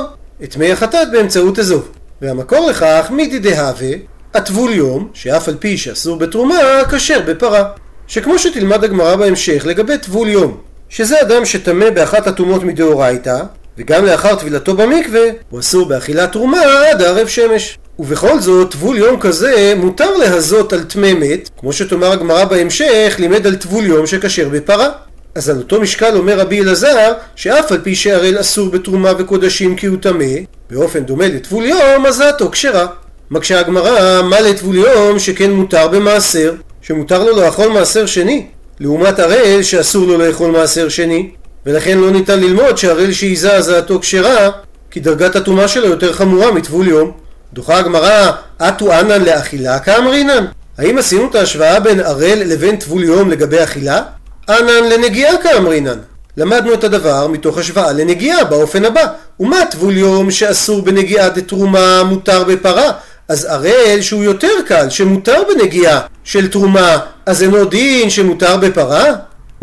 את 0.44 0.56
מי 0.56 0.72
החטאת 0.72 1.08
באמצעות 1.12 1.58
אזוב. 1.58 1.88
והמקור 2.22 2.70
לכך, 2.70 3.08
מידי 3.10 3.38
דהווה, 3.38 3.90
הטבול 4.34 4.72
יום, 4.72 5.08
שאף 5.14 5.48
על 5.48 5.56
פי 5.58 5.76
שאסור 5.76 6.16
בתרומה, 6.16 6.58
כשר 6.90 7.20
בפרה. 7.26 7.64
שכמו 8.06 8.38
שתלמד 8.38 8.84
הגמרא 8.84 9.16
בהמשך 9.16 9.66
לגבי 9.66 9.98
טבול 9.98 10.28
יום, 10.28 10.60
שזה 10.88 11.20
אדם 11.20 11.44
שטמא 11.44 11.90
באחת 11.90 12.26
הטומאות 12.26 12.62
מדאורייתא, 12.62 13.42
וגם 13.78 14.04
לאחר 14.04 14.34
טבילתו 14.34 14.74
במקווה, 14.74 15.20
הוא 15.50 15.60
אסור 15.60 15.88
באכילת 15.88 16.32
תרומה 16.32 16.62
עד 16.90 17.02
ערב 17.02 17.26
שמש. 17.26 17.78
ובכל 17.98 18.40
זאת, 18.40 18.70
טבול 18.70 18.98
יום 18.98 19.20
כזה 19.20 19.74
מותר 19.76 20.16
להזות 20.16 20.72
על 20.72 20.82
טמא 20.84 21.12
מת, 21.12 21.50
כמו 21.58 21.72
שתאמר 21.72 22.12
הגמרא 22.12 22.44
בהמשך, 22.44 23.14
לימד 23.18 23.46
על 23.46 23.56
טבול 23.56 23.86
יום 23.86 24.06
שכשר 24.06 24.48
בפרה. 24.48 24.88
אז 25.34 25.48
על 25.48 25.58
אותו 25.58 25.80
משקל 25.80 26.16
אומר 26.16 26.38
רבי 26.38 26.60
אלעזר, 26.60 27.12
שאף 27.36 27.72
על 27.72 27.78
פי 27.82 27.94
שהראל 27.94 28.40
אסור 28.40 28.70
בתרומה 28.70 29.12
וקודשים 29.18 29.76
כי 29.76 29.86
הוא 29.86 29.96
טמא, 30.00 30.24
באופן 30.70 31.00
דומה 31.00 31.26
לטבול 31.28 31.64
יום, 31.64 32.06
הזעתו 32.06 32.50
כשרה. 32.50 32.86
מקשה 33.30 33.60
הגמרא, 33.60 34.22
מה 34.22 34.40
לטבול 34.40 34.76
יום 34.76 35.18
שכן 35.18 35.50
מותר 35.50 35.88
במעשר, 35.88 36.54
שמותר 36.82 37.24
לו 37.24 37.36
לאכול 37.36 37.68
מעשר 37.68 38.06
שני, 38.06 38.46
לעומת 38.80 39.18
הראל 39.18 39.62
שאסור 39.62 40.06
לו 40.06 40.18
לאכול 40.18 40.50
מעשר 40.50 40.88
שני, 40.88 41.30
ולכן 41.66 41.98
לא 41.98 42.10
ניתן 42.10 42.40
ללמוד 42.40 42.78
שהראל 42.78 43.12
שעיזה 43.12 43.56
הזעתו 43.56 44.00
כשרה, 44.00 44.50
כי 44.90 45.00
דרגת 45.00 45.36
הטומאה 45.36 45.68
שלו 45.68 45.86
יותר 45.86 46.12
חמורה 46.12 46.52
מטבול 46.52 46.88
יום. 46.88 47.12
דוחה 47.52 47.78
הגמרא, 47.78 48.30
אטו 48.58 48.92
אנן 48.92 49.22
לאכילה 49.22 49.78
כאמרינן? 49.78 50.44
האם 50.78 50.98
עשינו 50.98 51.26
את 51.30 51.34
ההשוואה 51.34 51.80
בין 51.80 52.00
ערל 52.00 52.38
לבין 52.46 52.76
טבול 52.76 53.04
יום 53.04 53.30
לגבי 53.30 53.62
אכילה? 53.62 54.02
אנן 54.48 54.88
לנגיעה 54.92 55.36
כאמרינן. 55.42 55.98
למדנו 56.36 56.74
את 56.74 56.84
הדבר 56.84 57.26
מתוך 57.26 57.58
השוואה 57.58 57.92
לנגיעה 57.92 58.44
באופן 58.44 58.84
הבא. 58.84 59.04
ומה 59.40 59.64
טבול 59.70 59.96
יום 59.96 60.30
שאסור 60.30 60.82
בנגיעה 60.82 61.28
דתרומה 61.28 62.02
מותר 62.04 62.44
בפרה? 62.44 62.92
אז 63.28 63.44
ערל 63.44 64.00
שהוא 64.00 64.24
יותר 64.24 64.52
קל, 64.66 64.90
שמותר 64.90 65.42
בנגיעה 65.48 66.00
של 66.24 66.48
תרומה, 66.48 66.98
אז 67.26 67.42
אינו 67.42 67.64
דין 67.64 68.10
שמותר 68.10 68.56
בפרה? 68.56 69.04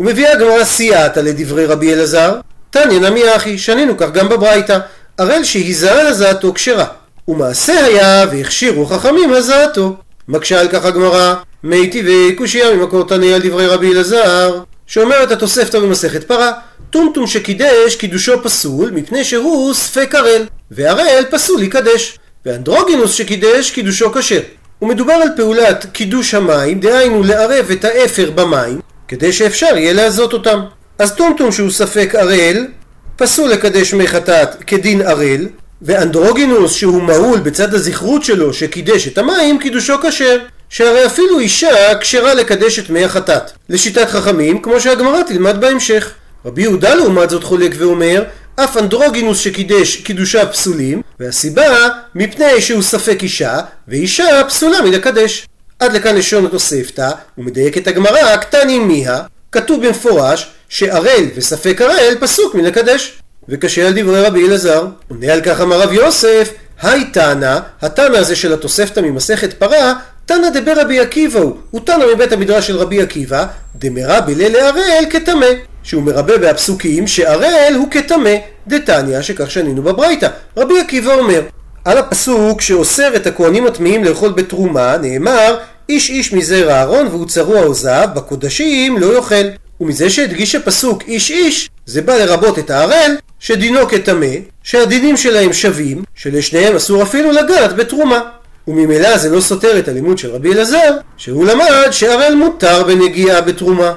ומביאה 0.00 0.32
הגמרא 0.32 0.64
סייעתא 0.64 1.20
לדברי 1.20 1.66
רבי 1.66 1.94
אלעזר, 1.94 2.40
תניא 2.70 3.00
נמי 3.00 3.36
אחי, 3.36 3.58
שנינו 3.58 3.96
כך 3.96 4.10
גם 4.12 4.28
בברייתא, 4.28 4.78
ערל 5.18 5.44
שהיזהה 5.44 6.08
הזעתו 6.08 6.54
כשרה. 6.54 6.86
ומעשה 7.28 7.84
היה 7.84 8.24
והכשירו 8.30 8.86
חכמים 8.86 9.32
הזעתו. 9.32 9.96
מקשה 10.28 10.60
על 10.60 10.68
כך 10.68 10.84
הגמרא, 10.84 11.34
מי 11.62 11.90
טבעי 11.90 12.34
קושייה 12.34 12.74
ממקור 12.74 13.08
תניא 13.08 13.34
על 13.34 13.40
דברי 13.44 13.66
רבי 13.66 13.92
אלעזר, 13.92 14.60
שאומרת 14.86 15.32
התוספתא 15.32 15.78
במסכת 15.78 16.24
פרה, 16.24 16.52
טומטום 16.90 17.26
שקידש 17.26 17.96
קידושו 17.96 18.42
פסול 18.42 18.90
מפני 18.90 19.24
שהוא 19.24 19.74
ספק 19.74 20.14
ערל, 20.14 20.42
וערל 20.70 21.24
פסול 21.30 21.62
יקדש, 21.62 22.18
ואנדרוגינוס 22.46 23.14
שקידש 23.14 23.70
קידושו 23.70 24.12
כשר. 24.12 24.40
ומדובר 24.82 25.12
על 25.12 25.28
פעולת 25.36 25.86
קידוש 25.92 26.34
המים, 26.34 26.80
דהיינו 26.80 27.22
לערב 27.22 27.70
את 27.72 27.84
האפר 27.84 28.30
במים, 28.30 28.80
כדי 29.08 29.32
שאפשר 29.32 29.76
יהיה 29.76 29.92
להזות 29.92 30.32
אותם. 30.32 30.60
אז 30.98 31.12
טומטום 31.12 31.52
שהוא 31.52 31.70
ספק 31.70 32.14
ערל, 32.14 32.66
פסול 33.16 33.50
לקדש 33.50 33.94
מי 33.94 34.06
חטאת 34.06 34.64
כדין 34.66 35.02
ערל, 35.02 35.48
ואנדרוגינוס 35.82 36.72
שהוא 36.72 37.02
מהול 37.02 37.38
בצד 37.38 37.74
הזכרות 37.74 38.24
שלו 38.24 38.52
שקידש 38.52 39.08
את 39.08 39.18
המים, 39.18 39.58
קידושו 39.58 39.94
כשר. 40.02 40.38
שהרי 40.70 41.06
אפילו 41.06 41.38
אישה 41.38 41.98
כשרה 42.00 42.34
לקדש 42.34 42.78
את 42.78 42.90
מי 42.90 43.04
החטאת. 43.04 43.50
לשיטת 43.68 44.08
חכמים, 44.08 44.62
כמו 44.62 44.80
שהגמרא 44.80 45.22
תלמד 45.22 45.60
בהמשך. 45.60 46.10
רבי 46.44 46.62
יהודה 46.62 46.94
לעומת 46.94 47.30
זאת 47.30 47.44
חולק 47.44 47.72
ואומר, 47.78 48.24
אף 48.56 48.76
אנדרוגינוס 48.76 49.38
שקידש 49.38 49.96
קידושיו 49.96 50.46
פסולים, 50.52 51.02
והסיבה 51.20 51.88
מפני 52.14 52.60
שהוא 52.60 52.82
ספק 52.82 53.18
אישה, 53.22 53.58
ואישה 53.88 54.44
פסולה 54.48 54.82
מלקדש. 54.82 55.46
עד 55.78 55.92
לכאן 55.92 56.16
לשון 56.16 56.46
התוספתא, 56.46 57.10
ומדייקת 57.38 57.86
הגמרא, 57.86 58.36
קטני 58.36 58.78
מיה, 58.78 59.20
כתוב 59.52 59.86
במפורש 59.86 60.50
שערל 60.68 61.24
וספק 61.36 61.80
ערל 61.80 62.14
פסוק 62.20 62.54
מלקדש. 62.54 63.18
וקשה 63.48 63.86
על 63.86 63.92
דברי 63.96 64.22
רבי 64.22 64.46
אלעזר. 64.46 64.86
עונה 65.08 65.32
על 65.32 65.40
כך 65.40 65.60
אמר 65.60 65.80
רב 65.80 65.92
יוסף, 65.92 66.52
היי 66.82 67.04
תנא, 67.04 67.58
התנא 67.82 68.16
הזה 68.16 68.36
של 68.36 68.52
התוספתא 68.52 69.00
ממסכת 69.00 69.52
פרה, 69.52 69.94
תנא 70.26 70.50
דבר 70.50 70.80
רבי 70.80 71.00
עקיבא 71.00 71.40
הוא, 71.40 71.56
הוא 71.70 71.80
תנא 71.84 72.04
מבית 72.14 72.32
המדרש 72.32 72.66
של 72.66 72.76
רבי 72.76 73.02
עקיבא, 73.02 73.46
דמרבה 73.76 74.32
ללערל 74.36 75.04
כטמא. 75.10 75.46
שהוא 75.82 76.02
מרבה 76.02 76.38
בהפסוקים 76.38 77.06
שערל 77.06 77.74
הוא 77.74 77.90
כטמא, 77.90 78.34
דתניא 78.66 79.22
שכך 79.22 79.50
שנינו 79.50 79.82
בברייתא. 79.82 80.28
רבי 80.56 80.80
עקיבא 80.80 81.14
אומר, 81.14 81.42
על 81.88 81.98
הפסוק 81.98 82.60
שאוסר 82.60 83.16
את 83.16 83.26
הכהנים 83.26 83.66
הטמאים 83.66 84.04
לאכול 84.04 84.28
בתרומה, 84.28 84.96
נאמר 84.96 85.56
איש 85.88 86.10
איש 86.10 86.32
מזרע 86.32 86.74
אהרון 86.74 87.06
והוא 87.06 87.26
צרוע 87.26 87.60
עוזיו, 87.60 88.08
בקודשים 88.14 88.98
לא 88.98 89.16
יאכל. 89.16 89.34
ומזה 89.80 90.10
שהדגיש 90.10 90.54
הפסוק 90.54 91.02
איש 91.02 91.30
איש, 91.30 91.70
זה 91.86 92.02
בא 92.02 92.14
לרבות 92.14 92.58
את 92.58 92.70
הערל, 92.70 93.16
שדינו 93.40 93.88
כטמא, 93.88 94.26
שהדינים 94.62 95.16
שלהם 95.16 95.52
שווים, 95.52 96.02
שלשניהם 96.14 96.76
אסור 96.76 97.02
אפילו 97.02 97.32
לגעת 97.32 97.76
בתרומה. 97.76 98.20
וממילא 98.68 99.18
זה 99.18 99.30
לא 99.30 99.40
סותר 99.40 99.78
את 99.78 99.88
הלימוד 99.88 100.18
של 100.18 100.30
רבי 100.30 100.52
אלעזר, 100.52 100.96
שהוא 101.16 101.46
למד 101.46 101.90
שערל 101.90 102.34
מותר 102.34 102.82
בנגיעה 102.82 103.40
בתרומה. 103.40 103.92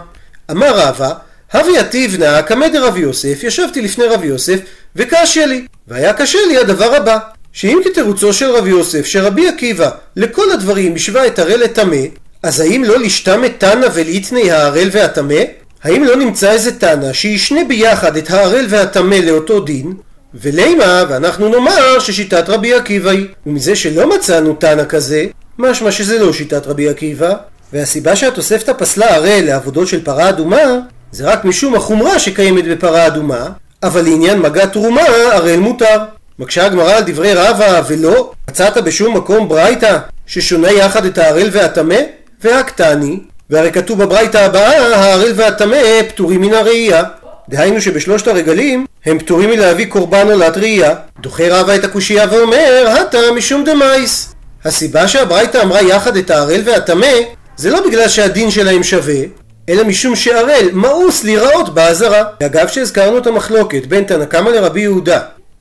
אמר 0.52 0.80
רבא, 0.80 1.14
הווה 1.54 1.80
עתיבנה 1.80 2.42
קמא 2.42 2.68
דרבי 2.68 3.00
יוסף, 3.00 3.44
ישבתי 3.44 3.82
לפני 3.82 4.06
רבי 4.06 4.28
יוסף, 4.28 4.60
וקשה 4.96 5.46
לי. 5.46 5.66
והיה 5.88 6.14
קשה 6.14 6.40
לי 6.48 6.58
הדבר 6.58 6.96
הבא, 6.96 7.18
שאם 7.54 7.82
כתירוצו 7.84 8.34
של 8.34 8.52
רבי 8.52 8.70
יוסף, 8.70 9.06
שרבי 9.06 9.48
עקיבא 9.48 9.90
לכל 10.16 10.52
הדברים 10.52 10.96
השווה 10.96 11.28
את 11.28 11.40
הראל 11.40 11.60
לטמא, 11.60 11.98
אז 12.44 12.60
האם 12.60 12.84
לא 12.84 13.00
לשתם 13.00 13.46
את 13.46 13.52
תנא 13.58 13.88
ולאיתני 13.94 14.52
הערל 14.52 14.90
והטמא? 14.92 15.42
האם 15.84 16.04
לא 16.04 16.16
נמצא 16.16 16.52
איזה 16.52 16.80
תנא 16.80 17.14
שישנה 17.14 17.64
ביחד 17.68 18.18
את 18.18 18.32
הערל 18.32 18.66
והטמא 18.70 19.16
לאותו 19.16 19.60
דין? 19.60 19.94
ולימה, 20.34 21.04
ואנחנו 21.10 21.50
נאמר 21.50 22.00
ששיטת 22.00 22.50
רבי 22.50 22.74
עקיבא 22.74 23.10
היא. 23.10 23.28
ומזה 23.46 23.76
שלא 23.76 24.16
מצאנו 24.16 24.54
תנא 24.54 24.86
כזה, 24.86 25.26
משמע 25.60 25.92
שזה 25.92 26.20
לא 26.20 26.34
שיטת 26.34 26.68
רבי 26.68 26.90
עקיבא, 26.90 27.34
והסיבה 27.74 28.16
שהתוספתא 28.16 28.74
פסלה 28.78 29.16
ערל 29.16 29.42
לעבודות 29.46 29.88
של 29.88 30.04
פרה 30.04 30.30
אדומה, 30.30 30.80
זה 31.12 31.26
רק 31.26 31.46
משום 31.46 31.76
החומרה 31.76 32.20
שקיימת 32.20 32.66
בפרה 32.66 33.08
אדומה, 33.08 33.50
אבל 33.84 34.02
לעניין 34.02 34.40
מגע 34.40 34.66
תרומה, 34.66 35.02
ערל 35.02 35.60
מותר. 35.60 35.98
מקשה 36.42 36.66
הגמרא 36.66 36.94
על 36.94 37.04
דברי 37.06 37.34
רבא, 37.34 37.82
ולא, 37.88 38.32
מצאת 38.50 38.78
בשום 38.78 39.18
מקום 39.18 39.50
ברייתא 39.50 39.98
ששונה 40.26 40.72
יחד 40.72 41.06
את 41.06 41.18
הערל 41.18 41.50
והטמא? 41.52 41.96
והקטני, 42.44 43.20
והרי 43.50 43.72
כתוב 43.72 44.04
בברייתא 44.04 44.38
הבאה, 44.38 44.96
הערל 44.96 45.32
והטמא 45.36 45.78
פטורים 46.10 46.42
מן 46.42 46.54
הראייה. 46.54 47.04
דהיינו 47.50 47.82
שבשלושת 47.82 48.28
הרגלים 48.28 48.86
הם 49.06 49.20
פטורים 49.20 49.50
מלהביא 49.50 49.86
קורבן 49.86 50.32
עולת 50.32 50.58
ראייה. 50.58 50.96
דוחה 51.20 51.44
רבא 51.50 51.76
את 51.76 51.84
הקושייה 51.84 52.26
ואומר, 52.32 52.88
הטה 53.00 53.18
משום 53.36 53.64
דמייס. 53.64 54.34
הסיבה 54.66 55.08
שהברייתא 55.08 55.58
אמרה 55.64 55.82
יחד 55.82 56.18
את 56.18 56.30
הערל 56.30 56.62
והטמא, 56.66 57.14
זה 57.58 57.70
לא 57.70 57.88
בגלל 57.88 58.08
שהדין 58.08 58.52
שלהם 58.52 58.84
שווה, 58.84 59.22
אלא 59.70 59.84
משום 59.84 60.16
שערל 60.16 60.70
מאוס 60.74 61.24
להיראות 61.24 61.74
באזהרה. 61.74 62.24
אגב 62.46 62.68
שהזכרנו 62.68 63.18
את 63.18 63.28
המחלוקת 63.28 63.86
בין 63.86 64.04
תנא 64.04 64.26
קמא 64.26 64.50
לרבי 64.50 64.82
יהודה, 64.82 65.20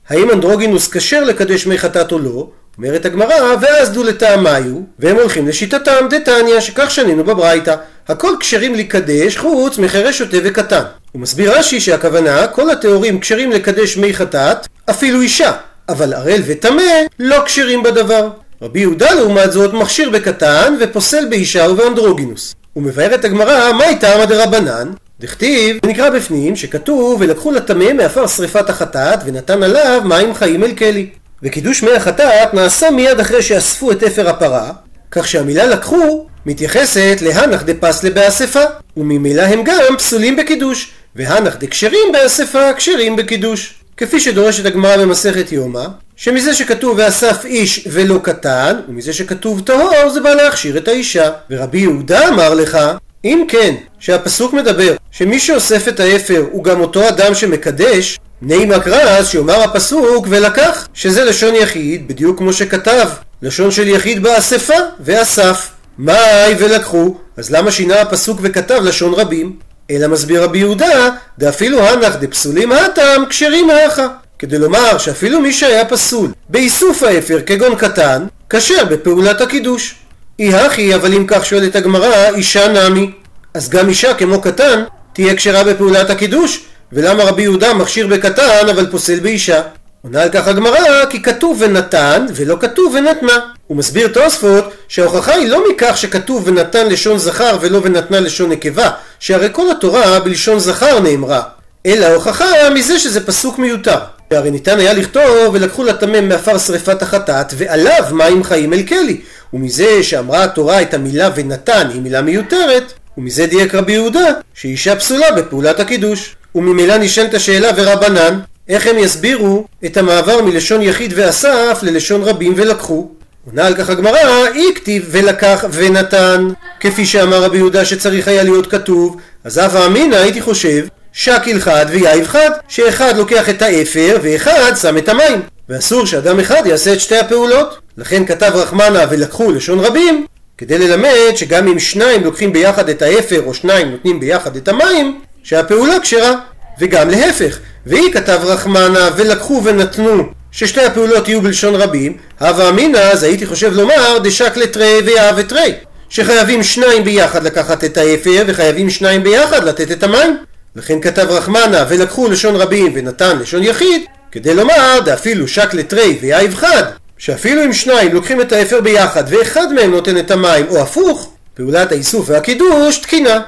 האם 0.09 0.31
אנדרוגינוס 0.31 0.89
כשר 0.93 1.23
לקדש 1.23 1.65
מי 1.65 1.77
חטאת 1.77 2.11
או 2.11 2.19
לא? 2.19 2.47
אומרת 2.77 3.05
הגמרא, 3.05 3.55
ואז 3.61 3.89
דו 3.89 4.03
לטעמיו, 4.03 4.63
והם 4.99 5.15
הולכים 5.15 5.47
לשיטתם 5.47 6.07
דתניא, 6.09 6.59
שכך 6.59 6.91
שנינו 6.91 7.23
בברייתא. 7.23 7.75
הכל 8.07 8.33
כשרים 8.39 8.75
לקדש 8.75 9.37
חוץ 9.37 9.77
מחירש 9.77 10.17
שוטה 10.17 10.37
וקטן. 10.43 10.83
הוא 11.11 11.21
מסביר 11.21 11.57
רש"י 11.57 11.79
שהכוונה, 11.79 12.47
כל 12.47 12.69
הטהורים 12.69 13.19
כשרים 13.19 13.51
לקדש 13.51 13.97
מי 13.97 14.13
חטאת, 14.13 14.67
אפילו 14.89 15.21
אישה, 15.21 15.51
אבל 15.89 16.13
ערל 16.13 16.41
וטמא 16.45 16.83
לא 17.19 17.45
כשרים 17.45 17.83
בדבר. 17.83 18.29
רבי 18.61 18.79
יהודה 18.79 19.13
לעומת 19.13 19.51
זאת 19.51 19.73
מכשיר 19.73 20.09
בקטן 20.09 20.75
ופוסל 20.79 21.25
באישה 21.29 21.67
ובאנדרוגינוס. 21.69 22.55
הוא 22.73 22.83
מבאר 22.83 23.15
את 23.15 23.25
הגמרא, 23.25 23.73
מהי 23.73 23.99
טעמא 23.99 24.25
דרבנן? 24.25 24.91
דכתיב, 25.21 25.77
נקרא 25.85 26.09
בפנים, 26.09 26.55
שכתוב, 26.55 27.21
ולקחו 27.21 27.51
לטמא 27.51 27.93
מעפר 27.93 28.27
שריפת 28.27 28.69
החטאת, 28.69 29.19
ונתן 29.25 29.63
עליו 29.63 30.01
מים 30.05 30.33
חיים 30.33 30.63
אל 30.63 30.75
כלי. 30.75 31.09
וקידוש 31.43 31.83
מי 31.83 31.91
החטאת 31.91 32.53
נעשה 32.53 32.91
מיד 32.91 33.19
אחרי 33.19 33.41
שאספו 33.41 33.91
את 33.91 34.03
אפר 34.03 34.29
הפרה, 34.29 34.71
כך 35.11 35.27
שהמילה 35.27 35.65
לקחו 35.65 36.25
מתייחסת 36.45 37.17
להנח 37.21 37.63
דפסלה 37.63 38.09
באספה, 38.09 38.63
וממילא 38.97 39.41
הם 39.41 39.63
גם 39.63 39.97
פסולים 39.97 40.35
בקידוש, 40.35 40.91
והנח 41.15 41.55
דקשרים 41.55 42.11
באספה 42.13 42.73
כשרים 42.73 43.15
בקידוש. 43.15 43.73
כפי 43.97 44.19
שדורשת 44.19 44.65
הגמרא 44.65 44.97
במסכת 44.97 45.51
יומא, 45.51 45.85
שמזה 46.15 46.53
שכתוב 46.53 46.97
ואסף 46.97 47.45
איש 47.45 47.87
ולא 47.91 48.19
קטן, 48.23 48.79
ומזה 48.87 49.13
שכתוב 49.13 49.61
טהור 49.65 50.09
זה 50.13 50.21
בא 50.21 50.33
להכשיר 50.33 50.77
את 50.77 50.87
האישה. 50.87 51.29
ורבי 51.49 51.79
יהודה 51.79 52.27
אמר 52.27 52.53
לך, 52.53 52.77
אם 53.25 53.45
כן, 53.47 53.75
שהפסוק 53.99 54.53
מדבר 54.53 54.95
שמי 55.11 55.39
שאוסף 55.39 55.87
את 55.87 55.99
האפר 55.99 56.45
הוא 56.51 56.63
גם 56.63 56.81
אותו 56.81 57.07
אדם 57.07 57.35
שמקדש, 57.35 58.19
נעימה 58.41 58.79
קרס 58.79 59.27
שיאמר 59.27 59.63
הפסוק 59.63 60.27
ולקח, 60.29 60.87
שזה 60.93 61.23
לשון 61.23 61.55
יחיד, 61.55 62.07
בדיוק 62.07 62.37
כמו 62.37 62.53
שכתב, 62.53 63.09
לשון 63.41 63.71
של 63.71 63.87
יחיד 63.87 64.23
באספה 64.23 64.73
ואסף. 64.99 65.69
מאי 65.99 66.55
ולקחו, 66.59 67.15
אז 67.37 67.51
למה 67.51 67.71
שינה 67.71 68.01
הפסוק 68.01 68.39
וכתב 68.41 68.79
לשון 68.83 69.13
רבים? 69.13 69.55
אלא 69.91 70.07
מסביר 70.07 70.43
רבי 70.43 70.57
יהודה, 70.57 71.09
דאפילו 71.39 71.81
הנח 71.81 72.15
דפסולים 72.15 72.71
הטעם 72.71 73.25
כשרים 73.25 73.69
האחה. 73.69 74.07
כדי 74.39 74.57
לומר 74.57 74.97
שאפילו 74.97 75.41
מי 75.41 75.53
שהיה 75.53 75.85
פסול 75.85 76.31
באיסוף 76.49 77.03
האפר 77.03 77.41
כגון 77.45 77.75
קטן, 77.75 78.25
כשר 78.49 78.85
בפעולת 78.85 79.41
הקידוש. 79.41 79.95
אי 80.39 80.55
הכי, 80.55 80.95
אבל 80.95 81.13
אם 81.13 81.25
כך 81.27 81.45
שואלת 81.45 81.75
הגמרא, 81.75 82.29
אישה 82.35 82.67
נמי. 82.67 83.11
אז 83.53 83.69
גם 83.69 83.89
אישה 83.89 84.13
כמו 84.13 84.41
קטן 84.41 84.83
תהיה 85.13 85.35
כשרה 85.35 85.63
בפעולת 85.63 86.09
הקידוש, 86.09 86.63
ולמה 86.93 87.23
רבי 87.23 87.41
יהודה 87.41 87.73
מכשיר 87.73 88.07
בקטן 88.07 88.69
אבל 88.69 88.91
פוסל 88.91 89.19
באישה? 89.19 89.61
עונה 90.03 90.21
על 90.21 90.29
כך 90.29 90.47
הגמרא 90.47 91.05
כי 91.09 91.21
כתוב 91.21 91.57
ונתן 91.61 92.25
ולא 92.35 92.57
כתוב 92.59 92.95
ונתנה. 92.95 93.39
הוא 93.67 93.77
מסביר 93.77 94.07
תוספות 94.07 94.73
שההוכחה 94.87 95.33
היא 95.33 95.47
לא 95.47 95.63
מכך 95.71 95.97
שכתוב 95.97 96.43
ונתן 96.47 96.87
לשון 96.87 97.17
זכר 97.17 97.57
ולא 97.61 97.79
ונתנה 97.83 98.19
לשון 98.19 98.49
נקבה, 98.49 98.89
שהרי 99.19 99.47
כל 99.51 99.71
התורה 99.71 100.19
בלשון 100.19 100.59
זכר 100.59 100.99
נאמרה, 100.99 101.41
אלא 101.85 102.05
ההוכחה 102.05 102.69
מזה 102.73 102.99
שזה 102.99 103.25
פסוק 103.25 103.59
מיותר. 103.59 103.97
שהרי 104.33 104.51
ניתן 104.51 104.79
היה 104.79 104.93
לכתוב 104.93 105.53
ולקחו 105.53 105.83
לטמא 105.83 106.21
מעפר 106.21 106.57
שריפת 106.57 107.01
החטאת 107.01 107.53
ועליו 107.57 108.03
מים 108.11 108.43
חיים 108.43 108.73
אל 108.73 108.83
כלי 108.83 109.21
ומזה 109.53 110.03
שאמרה 110.03 110.43
התורה 110.43 110.81
את 110.81 110.93
המילה 110.93 111.29
ונתן 111.35 111.89
היא 111.93 112.01
מילה 112.01 112.21
מיותרת 112.21 112.93
ומזה 113.17 113.45
דייק 113.45 113.75
רבי 113.75 113.93
יהודה 113.93 114.31
שאישה 114.53 114.95
פסולה 114.95 115.31
בפעולת 115.31 115.79
הקידוש 115.79 116.35
וממילא 116.55 116.97
נשאלת 116.97 117.33
השאלה 117.33 117.69
ורבנן 117.75 118.39
איך 118.69 118.87
הם 118.87 118.97
יסבירו 118.97 119.65
את 119.85 119.97
המעבר 119.97 120.41
מלשון 120.41 120.81
יחיד 120.81 121.13
ואסף 121.15 121.79
ללשון 121.83 122.21
רבים 122.21 122.53
ולקחו 122.57 123.09
עונה 123.45 123.67
על 123.67 123.75
כך 123.75 123.89
הגמרא, 123.89 124.47
אי 124.55 124.75
כתיב 124.75 125.07
ולקח 125.11 125.65
ונתן 125.71 126.47
כפי 126.79 127.05
שאמר 127.05 127.43
רבי 127.43 127.57
יהודה 127.57 127.85
שצריך 127.85 128.27
היה 128.27 128.43
להיות 128.43 128.71
כתוב 128.71 129.17
אז 129.43 129.57
הווה 129.57 129.85
אמינא 129.85 130.15
הייתי 130.15 130.41
חושב 130.41 130.85
שקיל 131.13 131.59
חד 131.59 131.85
ויאיב 131.89 132.27
חד, 132.27 132.49
שאחד 132.67 133.17
לוקח 133.17 133.49
את 133.49 133.61
האפר 133.61 134.17
ואחד 134.21 134.73
שם 134.81 134.97
את 134.97 135.09
המים. 135.09 135.41
ואסור 135.69 136.05
שאדם 136.05 136.39
אחד 136.39 136.61
יעשה 136.65 136.93
את 136.93 136.99
שתי 136.99 137.17
הפעולות. 137.17 137.77
לכן 137.97 138.25
כתב 138.25 138.51
רחמנה 138.55 139.05
ולקחו 139.09 139.51
לשון 139.51 139.79
רבים, 139.79 140.25
כדי 140.61 140.77
ללמד 140.77 141.35
שגם 141.35 141.67
אם 141.67 141.79
שניים 141.79 142.23
לוקחים 142.23 142.53
ביחד 142.53 142.89
את 142.89 143.01
האפר 143.01 143.41
או 143.45 143.53
שניים 143.53 143.91
נותנים 143.91 144.19
ביחד 144.19 144.55
את 144.55 144.67
המים, 144.67 145.21
שהפעולה 145.43 145.99
כשרה. 145.99 146.35
וגם 146.79 147.09
להפך, 147.09 147.59
והיא 147.85 148.13
כתב 148.13 148.39
רחמנה 148.43 149.09
ולקחו 149.15 149.61
ונתנו 149.63 150.23
ששתי 150.51 150.81
הפעולות 150.81 151.27
יהיו 151.27 151.41
בלשון 151.41 151.75
רבים, 151.75 152.17
הווה 152.39 152.69
אמינא 152.69 152.97
אז 152.97 153.23
הייתי 153.23 153.45
חושב 153.45 153.73
לומר 153.73 154.17
דשק 154.23 154.57
לתרי 154.57 155.01
ויאהב 155.05 155.35
ותרי 155.37 155.73
שחייבים 156.09 156.63
שניים 156.63 157.03
ביחד 157.03 157.43
לקחת 157.43 157.83
את 157.83 157.97
האפר 157.97 158.43
וחייבים 158.47 158.89
שניים 158.89 159.23
ביחד 159.23 159.63
לתת 159.63 159.91
את 159.91 160.03
המים 160.03 160.37
לכן 160.75 161.01
כתב 161.01 161.27
רחמנה 161.29 161.85
ולקחו 161.89 162.27
לשון 162.27 162.55
רבים 162.55 162.91
ונתן 162.95 163.39
לשון 163.39 163.63
יחיד 163.63 164.01
כדי 164.31 164.55
לומר 164.55 164.99
דאפילו 165.05 165.47
שק 165.47 165.73
לתרי 165.73 166.17
ויאיב 166.21 166.55
חד 166.55 166.83
שאפילו 167.21 167.65
אם 167.65 167.73
שניים 167.73 168.13
לוקחים 168.13 168.41
את 168.41 168.51
האפר 168.51 168.81
ביחד 168.81 169.23
ואחד 169.27 169.73
מהם 169.73 169.91
נותן 169.91 170.17
את 170.17 170.31
המים 170.31 170.65
או 170.69 170.81
הפוך 170.81 171.31
פעולת 171.53 171.91
האיסוף 171.91 172.25
והקידוש 172.29 172.97
תקינה. 172.97 173.39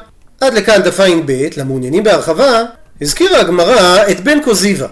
עד 0.41 0.53
לכאן 0.53 0.81
דף 0.81 0.99
ע"ב 0.99 1.31
למעוניינים 1.57 2.03
בהרחבה 2.03 2.63
הזכירה 3.01 3.39
הגמרא 3.39 4.03
את 4.11 4.19
בן 4.19 4.41
קוזיבה. 4.43 4.87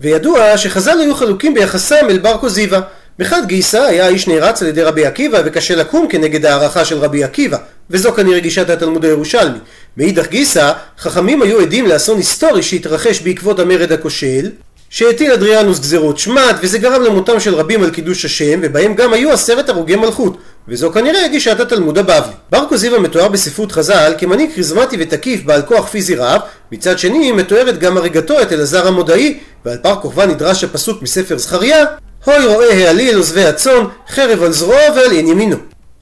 וידוע 0.00 0.58
שחז"ל 0.58 0.98
היו 1.00 1.14
חלוקים 1.14 1.54
ביחסם 1.54 2.06
אל 2.10 2.18
בר 2.18 2.36
קוזיבה. 2.36 2.80
מחד 3.18 3.42
גיסא 3.46 3.76
היה 3.76 4.04
האיש 4.04 4.28
נערץ 4.28 4.62
על 4.62 4.68
ידי 4.68 4.82
רבי 4.82 5.06
עקיבא 5.06 5.42
וקשה 5.44 5.74
לקום 5.74 6.06
כנגד 6.08 6.46
הערכה 6.46 6.84
של 6.84 6.98
רבי 6.98 7.24
עקיבא. 7.24 7.58
וזו 7.90 8.12
כנראה 8.12 8.40
גישת 8.40 8.70
התלמוד 8.70 9.04
הירושלמי. 9.04 9.58
מאידך 9.96 10.28
גיסא, 10.28 10.72
חכמים 10.98 11.42
היו 11.42 11.60
עדים 11.60 11.86
לאסון 11.86 12.16
היסטורי 12.16 12.62
שהתרחש 12.62 13.20
בעקבות 13.20 13.58
המרד 13.58 13.92
הכושל 13.92 14.50
שהטיל 14.90 15.32
אדריאנוס 15.32 15.78
גזרות 15.78 16.18
שמד 16.18 16.54
וזה 16.62 16.78
גרם 16.78 17.02
למותם 17.02 17.40
של 17.40 17.54
רבים 17.54 17.82
על 17.82 17.90
קידוש 17.90 18.24
השם 18.24 18.60
ובהם 18.62 18.94
גם 18.94 19.12
היו 19.12 19.32
עשרת 19.32 19.68
הרוגי 19.68 19.96
מלכות 19.96 20.36
וזו 20.68 20.92
כנראה 20.92 21.28
גישת 21.28 21.60
התלמוד 21.60 21.98
הבבלי. 21.98 22.32
בר 22.50 22.64
כוזיבא 22.68 22.98
מתואר 22.98 23.28
בספרות 23.28 23.72
חז"ל 23.72 24.14
כמנהיג 24.18 24.50
כריזמטי 24.54 24.96
ותקיף 25.00 25.42
בעל 25.44 25.62
כוח 25.62 25.88
פיזי 25.88 26.14
רב, 26.14 26.40
מצד 26.72 26.98
שני 26.98 27.32
מתוארת 27.32 27.78
גם 27.78 27.96
הריגתו 27.96 28.42
את 28.42 28.52
אלעזר 28.52 28.88
המודעי, 28.88 29.38
ועל 29.64 29.78
פר 29.78 29.96
כוכבא 29.96 30.26
נדרש 30.26 30.64
הפסוק 30.64 31.02
מספר 31.02 31.38
זכריה, 31.38 31.84
הוי 32.24 32.46
רואה 32.46 32.86
העליל 32.86 33.16
עוזבי 33.16 33.44
הצאן, 33.44 33.84
חרב 34.08 34.42
על 34.42 34.52
זרועו 34.52 34.94
ועל 34.96 35.10
עין 35.10 35.26
ימינו. 35.26 35.56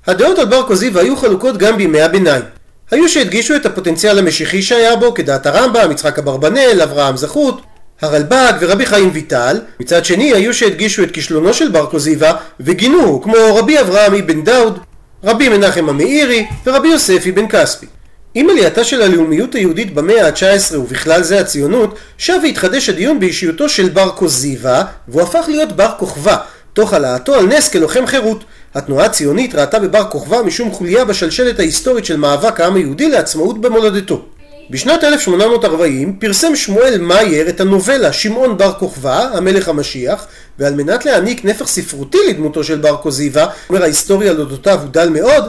הדעות 0.06 0.38
על 0.38 0.44
בר 0.44 0.62
כוזיבא 0.66 1.00
היו 1.00 1.16
חלוקות 1.16 1.56
גם 1.56 1.76
בימי 1.76 2.00
הביניים. 2.02 2.42
היו 2.90 3.08
שהדגישו 3.08 3.56
את 3.56 3.66
הפוטנציאל 3.66 4.18
המשיחי 4.18 4.62
שהיה 4.62 4.96
בו, 4.96 5.14
כדעת 5.14 5.46
הרמב"ם, 5.46 5.90
יצחק 5.92 6.18
אברבנאל, 6.18 6.80
אברהם 6.82 7.16
זכות, 7.16 7.60
הרלב"ג 8.04 8.52
ורבי 8.60 8.86
חיים 8.86 9.10
ויטל, 9.12 9.60
מצד 9.80 10.04
שני 10.04 10.34
היו 10.34 10.54
שהדגישו 10.54 11.02
את 11.02 11.10
כישלונו 11.10 11.54
של 11.54 11.68
בר 11.68 11.86
כוזיבא 11.86 12.32
וגינוהו, 12.60 13.22
כמו 13.22 13.34
רבי 13.54 13.80
אברהם 13.80 14.14
אבן 14.14 14.44
דאוד, 14.44 14.78
רבי 15.24 15.48
מנחם 15.48 15.88
המאירי 15.88 16.46
ורבי 16.66 16.88
יוסף 16.88 17.26
אבן 17.26 17.48
כספי. 17.48 17.86
עם 18.34 18.50
עלייתה 18.50 18.84
של 18.84 19.02
הלאומיות 19.02 19.54
היהודית 19.54 19.94
במאה 19.94 20.26
ה-19 20.26 20.76
ובכלל 20.76 21.22
זה 21.22 21.40
הציונות, 21.40 21.98
שב 22.18 22.38
והתחדש 22.42 22.88
הדיון 22.88 23.20
באישיותו 23.20 23.68
של 23.68 23.88
בר 23.88 24.10
כוזיבא, 24.10 24.82
והוא 25.08 25.22
הפך 25.22 25.44
להיות 25.48 25.72
בר 25.72 25.92
כוכבא, 25.98 26.36
תוך 26.72 26.92
העלאתו 26.92 27.34
על 27.34 27.46
נס 27.46 27.68
כלוחם 27.68 28.06
חירות. 28.06 28.44
התנועה 28.74 29.06
הציונית 29.06 29.54
ראתה 29.54 29.78
בבר 29.78 30.04
כוכבא 30.10 30.42
משום 30.42 30.72
חוליה 30.72 31.04
בשלשלת 31.04 31.58
ההיסטורית 31.58 32.04
של 32.04 32.16
מאבק 32.16 32.60
העם 32.60 32.74
היהודי 32.74 33.08
לעצמאות 33.08 33.60
במולדתו. 33.60 34.24
בשנת 34.70 35.04
1840 35.04 36.16
פרסם 36.20 36.56
שמואל 36.56 36.98
מאייר 37.00 37.48
את 37.48 37.60
הנובלה 37.60 38.12
שמעון 38.12 38.58
בר 38.58 38.72
כוכבא, 38.72 39.28
המלך 39.32 39.68
המשיח, 39.68 40.26
ועל 40.58 40.74
מנת 40.74 41.04
להעניק 41.04 41.44
נפח 41.44 41.66
ספרותי 41.66 42.18
לדמותו 42.28 42.64
של 42.64 42.78
בר 42.78 42.96
כוזיבא, 42.96 43.46
אומר 43.68 43.82
ההיסטוריה 43.82 44.30
על 44.30 44.40
אודותיו 44.40 44.80
הוא 44.80 44.88
דל 44.90 45.08
מאוד, 45.08 45.44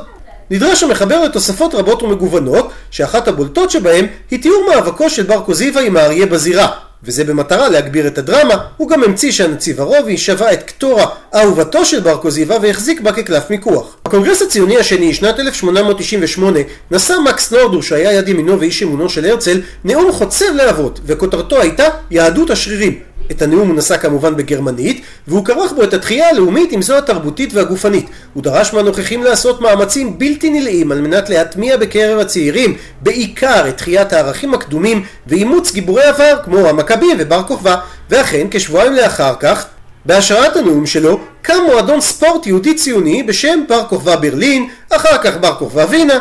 נדרש 0.52 0.84
המחבר 0.84 1.24
לתוספות 1.24 1.76
רבות 1.76 2.04
ומגוונות, 2.04 2.72
שאחת 2.92 3.28
הבולטות 3.28 3.72
שבהם 3.72 4.06
היא 4.32 4.42
תיאור 4.42 4.66
מאבקו 4.70 5.10
של 5.10 5.24
בר 5.24 5.42
כוזיבא 5.46 5.80
עם 5.80 5.98
האריה 5.98 6.26
בזירה, 6.26 6.68
וזה 7.06 7.24
במטרה 7.24 7.70
להגביר 7.70 8.08
את 8.08 8.18
הדרמה, 8.18 8.56
הוא 8.78 8.90
גם 8.90 9.04
המציא 9.04 9.32
שהנציב 9.32 9.82
הרובי 9.82 10.18
שבה 10.18 10.54
את 10.54 10.64
קטורה 10.64 11.06
אהובתו 11.36 11.86
של 11.86 12.00
בר 12.00 12.18
כוזיבא 12.18 12.58
והחזיק 12.62 13.02
בה 13.02 13.12
כקלף 13.12 13.50
מיקוח. 13.50 13.98
בקונגרס 14.06 14.42
הציוני 14.42 14.78
השני, 14.78 15.14
שנת 15.14 15.40
1898, 15.40 16.60
נשא 16.92 17.14
מקס 17.26 17.54
נורדור 17.54 17.82
שהיה 17.82 18.14
יד 18.14 18.30
ימינו 18.30 18.60
ואיש 18.60 18.84
אמונו 18.84 19.10
של 19.10 19.26
הרצל, 19.26 19.62
נאום 19.84 20.12
חוצב 20.12 20.46
להבות, 20.56 21.00
וכותרתו 21.06 21.62
הייתה 21.62 21.84
יהדות 22.12 22.50
השרירים. 22.50 23.00
את 23.32 23.42
הנאום 23.42 23.68
הוא 23.68 23.78
נשא 23.78 23.98
כמובן 23.98 24.36
בגרמנית, 24.36 25.02
והוא 25.28 25.46
כרך 25.46 25.72
בו 25.72 25.84
את 25.84 25.94
התחייה 25.94 26.30
הלאומית 26.30 26.72
עם 26.72 26.82
זו 26.82 26.98
התרבותית 26.98 27.54
והגופנית. 27.54 28.06
הוא 28.34 28.44
דרש 28.44 28.74
מהנוכחים 28.74 29.24
לעשות 29.24 29.62
מאמצים 29.62 30.20
בלתי 30.20 30.50
נלאים 30.50 30.92
על 30.92 31.02
מנת 31.02 31.30
להטמיע 31.30 31.78
בקרב 31.78 32.20
הצעירים, 32.20 32.76
בעיקר 33.02 33.70
את 33.70 33.78
תחיית 33.78 34.14
הערכים 34.14 34.54
הקדומים 34.54 35.04
ואימוץ 35.28 35.72
גיבורי 35.72 36.04
עבר 36.04 36.40
כמו 36.44 36.68
המכבים 36.68 37.18
ובר 37.20 37.44
כוכבא. 37.44 37.76
ואכן, 38.10 38.48
כשבועיים 38.52 38.94
לאחר 38.94 39.34
כך, 39.40 39.66
בהשראת 40.06 40.56
הנאום 40.56 40.86
שלו, 40.86 41.20
קם 41.42 41.58
מועדון 41.66 42.02
ספורט 42.02 42.48
יהודי 42.48 42.74
ציוני 42.74 43.24
בשם 43.24 43.60
בר 43.70 43.84
כוכבא 43.90 44.16
ברלין, 44.16 44.70
אחר 44.90 45.18
כך 45.24 45.38
בר 45.38 45.56
כוכבא 45.56 45.86
וינה, 45.90 46.20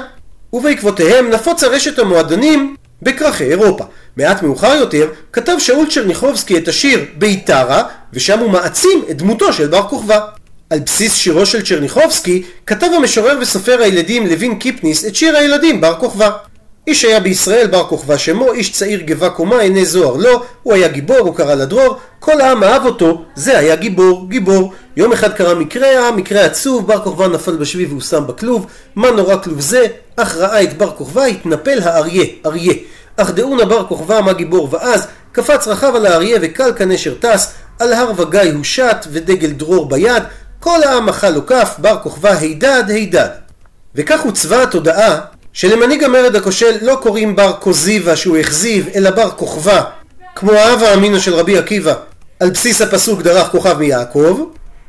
ובעקבותיהם 0.52 1.30
נפוץ 1.30 1.62
הרשת 1.62 1.98
המועדונים 1.98 2.76
בכרכי 3.02 3.44
אירופה. 3.44 3.84
מעט 4.16 4.42
מאוחר 4.42 4.74
יותר 4.74 5.08
כתב 5.32 5.56
שאול 5.58 5.86
צ'רניחובסקי 5.90 6.58
את 6.58 6.68
השיר 6.68 7.04
ביתרה, 7.18 7.82
ושם 8.12 8.38
הוא 8.38 8.50
מעצים 8.50 9.04
את 9.10 9.16
דמותו 9.16 9.52
של 9.52 9.66
בר 9.66 9.88
כוכבא. 9.88 10.20
על 10.70 10.78
בסיס 10.78 11.14
שירו 11.14 11.46
של 11.46 11.66
צ'רניחובסקי 11.66 12.42
כתב 12.66 12.86
המשורר 12.96 13.38
וסופר 13.40 13.82
הילדים 13.82 14.26
לוין 14.26 14.58
קיפניס 14.58 15.04
את 15.04 15.14
שיר 15.14 15.36
הילדים 15.36 15.80
בר 15.80 15.94
כוכבא. 16.00 16.30
איש 16.86 17.04
היה 17.04 17.20
בישראל 17.20 17.66
בר 17.66 17.84
כוכבא 17.84 18.16
שמו, 18.16 18.52
איש 18.52 18.72
צעיר 18.72 19.00
גבה 19.00 19.30
קומה, 19.30 19.60
עיני 19.60 19.84
זוהר 19.84 20.16
לא, 20.16 20.42
הוא 20.62 20.74
היה 20.74 20.88
גיבור, 20.88 21.18
הוא 21.18 21.34
קרא 21.34 21.54
לדרור, 21.54 21.96
כל 22.20 22.40
העם 22.40 22.64
אהב 22.64 22.86
אותו, 22.86 23.24
זה 23.34 23.58
היה 23.58 23.76
גיבור, 23.76 24.26
גיבור. 24.28 24.72
יום 24.96 25.12
אחד 25.12 25.32
קרה 25.32 25.54
מקרה, 25.54 26.10
מקרה 26.10 26.44
עצוב, 26.44 26.86
בר 26.86 27.00
כוכבא 27.04 27.26
נפל 27.26 27.56
בשבי 27.56 27.86
והושם 27.86 28.26
בכלוב, 28.26 28.66
מה 28.96 29.10
נורא 29.10 29.36
כלוב 29.36 29.60
זה? 29.60 29.86
אך 30.16 30.36
ראה 30.36 30.62
את 30.62 30.78
בר 30.78 30.90
כוכבא, 30.90 31.24
התנפל 31.24 31.78
האריה, 31.82 32.24
אריה. 32.46 32.72
אך 33.16 33.30
דאונה 33.30 33.64
בר 33.64 33.86
כוכבא 33.88 34.20
מה 34.20 34.32
גיבור 34.32 34.68
ואז, 34.70 35.06
קפץ 35.32 35.68
רכב 35.68 35.92
על 35.94 36.06
האריה 36.06 36.38
וקל 36.42 36.72
כנשר 36.76 37.14
טס, 37.20 37.52
על 37.80 37.92
הר 37.92 38.12
וגיא 38.16 38.40
הוא 38.40 38.64
שט 38.64 39.06
ודגל 39.10 39.50
דרור 39.50 39.88
ביד, 39.88 40.22
כל 40.60 40.82
העם 40.82 41.08
אכל 41.08 41.30
לו 41.30 41.46
כף, 41.46 41.74
בר 41.78 41.98
כוכבא 42.02 42.32
הידד 42.38 42.84
הידד. 42.88 43.28
וכך 43.94 44.20
הוצבה 44.20 44.62
התודעה 44.62 45.20
שלמנהיג 45.52 46.04
המרד 46.04 46.36
הכושל 46.36 46.76
לא 46.82 46.98
קוראים 47.02 47.36
בר 47.36 47.52
כוזיבא 47.60 48.16
שהוא 48.16 48.36
הכזיב, 48.36 48.88
אלא 48.94 49.10
בר 49.10 49.30
כוכבא, 49.30 49.82
כמו 50.34 50.52
האב 50.52 50.82
אמינו 50.82 51.20
של 51.20 51.34
רבי 51.34 51.58
עקיבא, 51.58 51.94
על 52.40 52.50
בסיס 52.50 52.82
הפסוק 52.82 53.22
דרך 53.22 53.48
כוכב 53.48 53.78
מיעקב, 53.78 54.40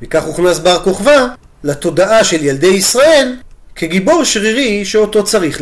וכך 0.02 0.24
הוכנס 0.24 0.60
בר 0.60 0.80
כוכבא 0.84 1.28
לתודעה 1.64 2.24
של 2.24 2.44
ילדי 2.44 2.68
ישראל 2.68 3.36
כגיבור 3.76 4.24
שרירי 4.24 4.86
שאותו 4.86 5.24
צריך 5.24 5.54